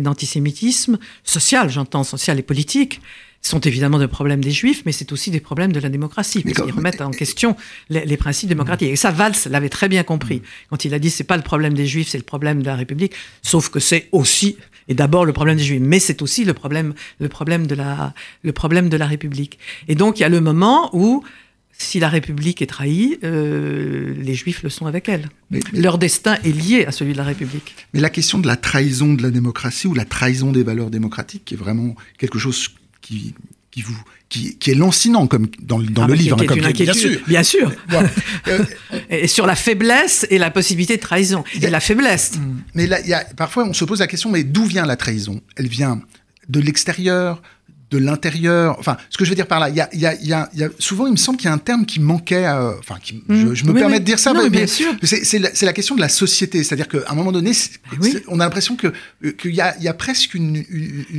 d'antisémitisme 0.00 0.98
social, 1.22 1.68
j'entends, 1.68 2.04
social 2.04 2.38
et 2.38 2.42
politique, 2.42 3.02
sont 3.42 3.60
évidemment 3.60 3.98
des 3.98 4.08
problèmes 4.08 4.42
des 4.42 4.50
juifs, 4.50 4.82
mais 4.84 4.92
c'est 4.92 5.12
aussi 5.12 5.30
des 5.30 5.40
problèmes 5.40 5.72
de 5.72 5.80
la 5.80 5.88
démocratie, 5.88 6.42
parce 6.42 6.60
qu'ils 6.60 6.74
remettent 6.74 7.00
en 7.00 7.10
question 7.10 7.56
les, 7.88 8.16
principes 8.16 8.48
démocratiques. 8.48 8.90
Et 8.90 8.96
ça, 8.96 9.10
Valls 9.10 9.34
l'avait 9.48 9.70
très 9.70 9.88
bien 9.88 10.02
compris 10.02 10.42
quand 10.68 10.84
il 10.84 10.92
a 10.92 10.98
dit 10.98 11.10
c'est 11.10 11.24
pas 11.24 11.36
le 11.36 11.42
problème 11.42 11.74
des 11.74 11.86
juifs, 11.86 12.08
c'est 12.08 12.18
le 12.18 12.24
problème 12.24 12.60
de 12.60 12.66
la 12.66 12.76
République, 12.76 13.14
sauf 13.42 13.70
que 13.70 13.80
c'est 13.80 14.08
aussi 14.12 14.56
et 14.88 14.94
d'abord 14.94 15.24
le 15.24 15.32
problème 15.32 15.56
des 15.56 15.64
juifs, 15.64 15.80
mais 15.82 16.00
c'est 16.00 16.20
aussi 16.20 16.44
le 16.44 16.52
problème, 16.52 16.94
le 17.20 17.28
problème 17.28 17.66
de 17.66 17.74
la, 17.74 18.12
le 18.42 18.52
problème 18.52 18.88
de 18.88 18.96
la 18.96 19.06
République. 19.06 19.58
Et 19.88 19.94
donc 19.94 20.18
il 20.18 20.22
y 20.22 20.24
a 20.24 20.28
le 20.28 20.40
moment 20.40 20.90
où 20.92 21.22
si 21.72 21.98
la 21.98 22.08
République 22.10 22.60
est 22.60 22.66
trahie, 22.66 23.18
euh, 23.24 24.14
les 24.18 24.34
Juifs 24.34 24.62
le 24.62 24.68
sont 24.68 24.84
avec 24.84 25.08
elle. 25.08 25.30
Leur 25.72 25.96
destin 25.96 26.36
est 26.44 26.52
lié 26.52 26.84
à 26.84 26.92
celui 26.92 27.12
de 27.12 27.16
la 27.16 27.24
République. 27.24 27.74
Mais 27.94 28.00
la 28.00 28.10
question 28.10 28.38
de 28.38 28.46
la 28.46 28.56
trahison 28.56 29.14
de 29.14 29.22
la 29.22 29.30
démocratie 29.30 29.86
ou 29.86 29.94
la 29.94 30.04
trahison 30.04 30.52
des 30.52 30.62
valeurs 30.62 30.90
démocratiques, 30.90 31.46
qui 31.46 31.54
est 31.54 31.56
vraiment 31.56 31.94
quelque 32.18 32.38
chose 32.38 32.68
qui, 33.10 33.34
qui, 33.70 33.82
vous, 33.82 33.96
qui, 34.28 34.56
qui 34.56 34.70
est 34.70 34.74
lancinant 34.74 35.26
comme 35.26 35.48
dans, 35.60 35.80
dans 35.80 36.04
ah, 36.04 36.06
le 36.06 36.14
livre. 36.14 36.44
comme, 36.44 36.60
bien 36.60 36.92
sûr. 36.92 37.20
Bien 37.26 37.42
sûr. 37.42 37.72
et 39.10 39.26
sur 39.26 39.46
la 39.46 39.56
faiblesse 39.56 40.26
et 40.30 40.38
la 40.38 40.50
possibilité 40.50 40.96
de 40.96 41.02
trahison. 41.02 41.44
Et 41.60 41.70
la 41.70 41.80
faiblesse. 41.80 42.32
Mais 42.74 42.86
là, 42.86 43.00
y 43.00 43.12
a, 43.12 43.24
parfois, 43.36 43.64
on 43.64 43.72
se 43.72 43.84
pose 43.84 44.00
la 44.00 44.06
question, 44.06 44.30
mais 44.30 44.44
d'où 44.44 44.64
vient 44.64 44.86
la 44.86 44.96
trahison? 44.96 45.40
Elle 45.56 45.68
vient 45.68 46.00
de 46.48 46.60
l'extérieur, 46.60 47.42
de 47.90 47.98
l'intérieur. 47.98 48.76
Enfin, 48.78 48.96
ce 49.10 49.18
que 49.18 49.24
je 49.24 49.30
veux 49.30 49.34
dire 49.36 49.46
par 49.46 49.58
là, 49.58 49.68
il 49.68 49.76
y 49.76 49.80
a, 49.80 49.88
y 49.92 50.06
a, 50.06 50.14
y 50.54 50.62
a, 50.62 50.68
souvent, 50.78 51.06
il 51.06 51.12
me 51.12 51.16
semble 51.16 51.38
qu'il 51.38 51.46
y 51.46 51.50
a 51.50 51.52
un 51.52 51.58
terme 51.58 51.84
qui 51.84 51.98
manquait. 52.00 52.46
enfin, 52.78 52.96
qui, 53.02 53.22
je, 53.28 53.64
me 53.64 53.72
permets 53.72 53.98
de 53.98 54.04
dire 54.04 54.18
ça, 54.18 54.32
mais, 54.32 54.48
bien 54.48 54.66
sûr. 54.66 54.92
C'est 55.02 55.38
la, 55.38 55.50
la, 55.60 55.72
question 55.72 55.96
de 55.96 56.00
la 56.00 56.08
société. 56.08 56.62
C'est-à-dire 56.62 56.88
qu'à 56.88 56.98
un 57.08 57.14
moment 57.14 57.32
donné, 57.32 57.52
on 58.28 58.38
a 58.40 58.44
l'impression 58.44 58.76
que 58.76 58.92
qu'il 59.32 59.54
y 59.54 59.60
a, 59.60 59.76
y 59.80 59.90
presque 59.98 60.34
une, 60.34 60.64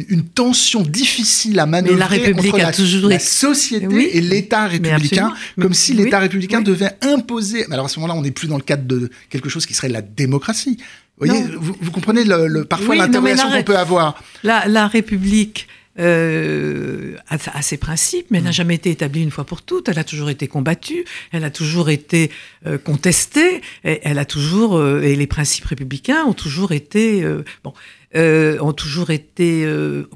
une, 0.10 0.24
tension 0.24 0.82
difficile 0.82 1.60
à 1.60 1.66
manœuvrer 1.66 2.00
la 2.00 2.08
République 2.08 2.54
entre 2.54 2.64
a 2.64 2.68
la, 2.68 2.72
toujours 2.72 3.10
la 3.10 3.20
société 3.20 4.18
et 4.18 4.22
l'État 4.22 4.68
républicain, 4.68 5.34
comme 5.60 5.74
si 5.74 5.94
l'État 5.94 6.20
républicain 6.20 6.62
devait 6.62 6.92
imposer. 7.02 7.66
Mais 7.68 7.74
alors 7.74 7.88
à 7.88 7.90
ce 7.90 8.00
moment-là, 8.00 8.18
on 8.18 8.22
n'est 8.22 8.32
plus 8.32 8.48
dans 8.48 8.58
le 8.58 8.64
cadre 8.64 8.84
de 8.84 9.10
quelque 9.30 9.50
chose 9.50 9.66
qui 9.66 9.74
serait 9.74 9.90
la 9.90 10.02
démocratie. 10.02 10.78
Vous, 11.18 11.28
voyez, 11.28 11.44
vous, 11.44 11.76
vous, 11.80 11.92
comprenez 11.92 12.24
le, 12.24 12.64
parfois 12.64 12.96
l'interrogation 12.96 13.52
qu'on 13.52 13.64
peut 13.64 13.78
avoir. 13.78 14.24
La, 14.44 14.68
la 14.68 14.88
République 14.88 15.68
euh, 16.02 17.16
à, 17.30 17.62
ses 17.62 17.78
principes, 17.78 18.28
mais 18.32 18.40
elle 18.40 18.46
n'a 18.46 18.50
mm. 18.50 18.54
jamais 18.54 18.76
été 18.76 18.90
établie 18.90 19.22
une 19.22 19.30
fois 19.30 19.44
pour 19.44 19.62
toutes. 19.62 19.88
Elle 19.88 20.00
a 20.00 20.04
toujours 20.04 20.30
été 20.30 20.48
combattue, 20.48 21.06
elle 21.32 21.44
a 21.44 21.52
toujours 21.52 21.90
été 21.90 22.32
euh, 22.66 22.78
contestée, 22.78 23.62
et 23.84 24.00
elle 24.04 24.18
a 24.18 24.26
toujours 24.26 24.78
euh, 24.78 25.02
et 25.02 25.16
les 25.16 25.28
principes 25.28 25.66
républicains 25.66 26.26
ont 26.26 26.34
toujours 26.34 26.72
été 26.72 27.24
bon. 27.64 27.74
Ont 28.14 28.74
toujours 28.74 29.12
été 29.12 29.66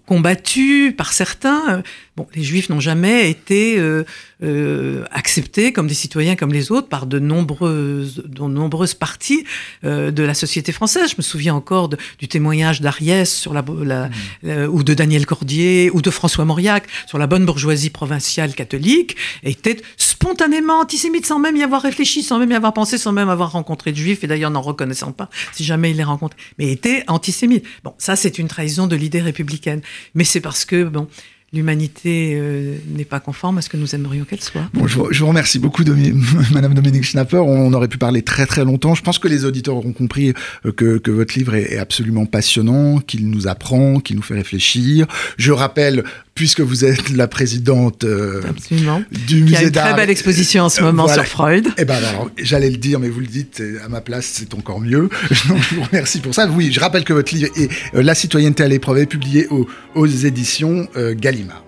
combattus 0.05 0.93
par 0.97 1.13
certains. 1.13 1.81
Bon, 2.17 2.27
les 2.33 2.43
Juifs 2.43 2.69
n'ont 2.69 2.79
jamais 2.79 3.29
été 3.29 3.77
euh, 3.77 4.05
euh, 4.41 5.03
acceptés 5.11 5.73
comme 5.73 5.87
des 5.87 5.93
citoyens 5.93 6.35
comme 6.35 6.53
les 6.53 6.71
autres 6.71 6.87
par 6.87 7.07
de 7.07 7.19
nombreuses, 7.19 8.23
de 8.25 8.41
nombreuses 8.43 8.93
parties 8.93 9.43
de 9.83 10.23
la 10.23 10.33
société 10.33 10.71
française. 10.71 11.09
Je 11.11 11.15
me 11.17 11.21
souviens 11.21 11.53
encore 11.53 11.89
de, 11.89 11.97
du 12.19 12.27
témoignage 12.27 12.81
d'Ariès 12.81 13.33
sur 13.33 13.53
la, 13.53 13.63
la 13.83 14.09
mmh. 14.43 14.67
ou 14.69 14.83
de 14.83 14.93
Daniel 14.93 15.25
Cordier 15.25 15.89
ou 15.93 16.01
de 16.01 16.09
François 16.09 16.45
Mauriac 16.45 16.85
sur 17.07 17.17
la 17.17 17.27
bonne 17.27 17.45
bourgeoisie 17.45 17.89
provinciale 17.89 18.53
catholique, 18.53 19.15
était 19.43 19.81
spontanément 19.97 20.79
antisémite 20.79 21.25
sans 21.25 21.39
même 21.39 21.55
y 21.57 21.63
avoir 21.63 21.81
réfléchi, 21.81 22.23
sans 22.23 22.39
même 22.39 22.51
y 22.51 22.55
avoir 22.55 22.73
pensé, 22.73 22.97
sans 22.97 23.11
même 23.11 23.29
avoir 23.29 23.51
rencontré 23.51 23.91
de 23.91 23.97
Juifs 23.97 24.23
et 24.23 24.27
d'ailleurs 24.27 24.51
n'en 24.51 24.61
reconnaissant 24.61 25.11
pas 25.11 25.29
si 25.53 25.63
jamais 25.63 25.91
il 25.91 25.97
les 25.97 26.03
rencontre, 26.03 26.37
mais 26.57 26.71
était 26.71 27.03
antisémite. 27.07 27.65
Bon, 27.83 27.93
ça 27.97 28.15
c'est 28.15 28.39
une 28.39 28.47
trahison 28.47 28.87
de 28.87 28.95
l'idée 28.95 29.21
républicaine. 29.21 29.81
Mais 30.13 30.23
c'est 30.23 30.41
parce 30.41 30.65
que, 30.65 30.83
bon, 30.83 31.07
l'humanité 31.53 32.33
euh, 32.35 32.75
n'est 32.87 33.05
pas 33.05 33.19
conforme 33.19 33.57
à 33.57 33.61
ce 33.61 33.69
que 33.69 33.77
nous 33.77 33.95
aimerions 33.95 34.25
qu'elle 34.25 34.41
soit. 34.41 34.69
Bon, 34.73 34.87
je, 34.87 34.97
vous, 34.97 35.27
remercie 35.27 35.59
beaucoup, 35.59 35.83
Madame 36.51 36.73
Dominique 36.73 37.03
Schnapper. 37.03 37.37
On, 37.37 37.71
aurait 37.73 37.87
pu 37.87 37.97
parler 37.97 38.21
très 38.21 38.45
très 38.45 38.65
longtemps. 38.65 38.95
Je 38.95 39.01
pense 39.01 39.19
que 39.19 39.27
les 39.27 39.45
auditeurs 39.45 39.75
auront 39.75 39.93
compris 39.93 40.33
euh, 40.65 40.71
que, 40.71 40.97
que 40.97 41.11
votre 41.11 41.37
livre 41.37 41.55
est, 41.55 41.73
est 41.73 41.77
absolument 41.77 42.25
passionnant, 42.25 42.99
qu'il 42.99 43.29
nous 43.29 43.47
apprend, 43.47 43.99
qu'il 43.99 44.15
nous 44.15 44.21
fait 44.21 44.35
réfléchir. 44.35 45.07
Je 45.37 45.51
rappelle 45.51 46.03
puisque 46.35 46.59
vous 46.59 46.83
êtes 46.83 47.09
la 47.11 47.29
présidente 47.29 48.03
euh, 48.03 48.41
du 48.69 49.41
musée 49.41 49.45
d'art. 49.45 49.45
Il 49.45 49.51
y 49.51 49.55
a 49.55 49.61
une 49.63 49.71
très 49.71 49.93
belle 49.93 50.09
exposition 50.09 50.63
en 50.65 50.69
ce 50.69 50.81
moment 50.81 51.07
sur 51.07 51.25
Freud. 51.25 51.69
Eh 51.77 51.85
ben 51.85 51.95
alors, 51.95 52.29
j'allais 52.37 52.69
le 52.69 52.75
dire, 52.75 52.99
mais 52.99 53.07
vous 53.07 53.21
le 53.21 53.25
dites 53.25 53.63
à 53.83 53.87
ma 53.87 54.01
place, 54.01 54.25
c'est 54.33 54.53
encore 54.53 54.81
mieux. 54.81 55.09
je 55.31 55.47
vous 55.75 55.83
remercie 55.83 56.19
pour 56.19 56.35
ça. 56.35 56.47
Oui, 56.47 56.73
je 56.73 56.79
rappelle 56.81 57.05
que 57.05 57.13
votre 57.13 57.33
livre 57.33 57.49
est 57.55 57.69
euh, 57.95 58.03
La 58.03 58.13
citoyenneté 58.15 58.63
à 58.63 58.67
l'épreuve 58.67 58.97
est 58.97 59.05
publié 59.05 59.47
aux, 59.47 59.65
aux 59.95 60.05
éditions 60.05 60.89
euh, 60.97 61.15
Gallimard. 61.17 61.63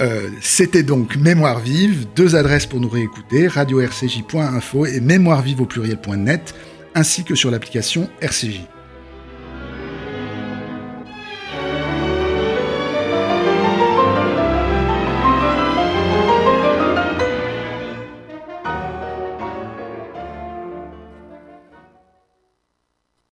Euh, 0.00 0.28
C'était 0.40 0.82
donc 0.82 1.14
Mémoire 1.16 1.60
vive, 1.60 2.06
deux 2.16 2.34
adresses 2.34 2.66
pour 2.66 2.80
nous 2.80 2.88
réécouter, 2.88 3.46
radio-rcj.info 3.46 4.86
et 4.86 5.00
mémoirevive 5.00 5.60
au 5.60 5.66
pluriel.net, 5.66 6.54
ainsi 6.96 7.22
que 7.22 7.36
sur 7.36 7.52
l'application 7.52 8.08
RCJ. 8.20 8.62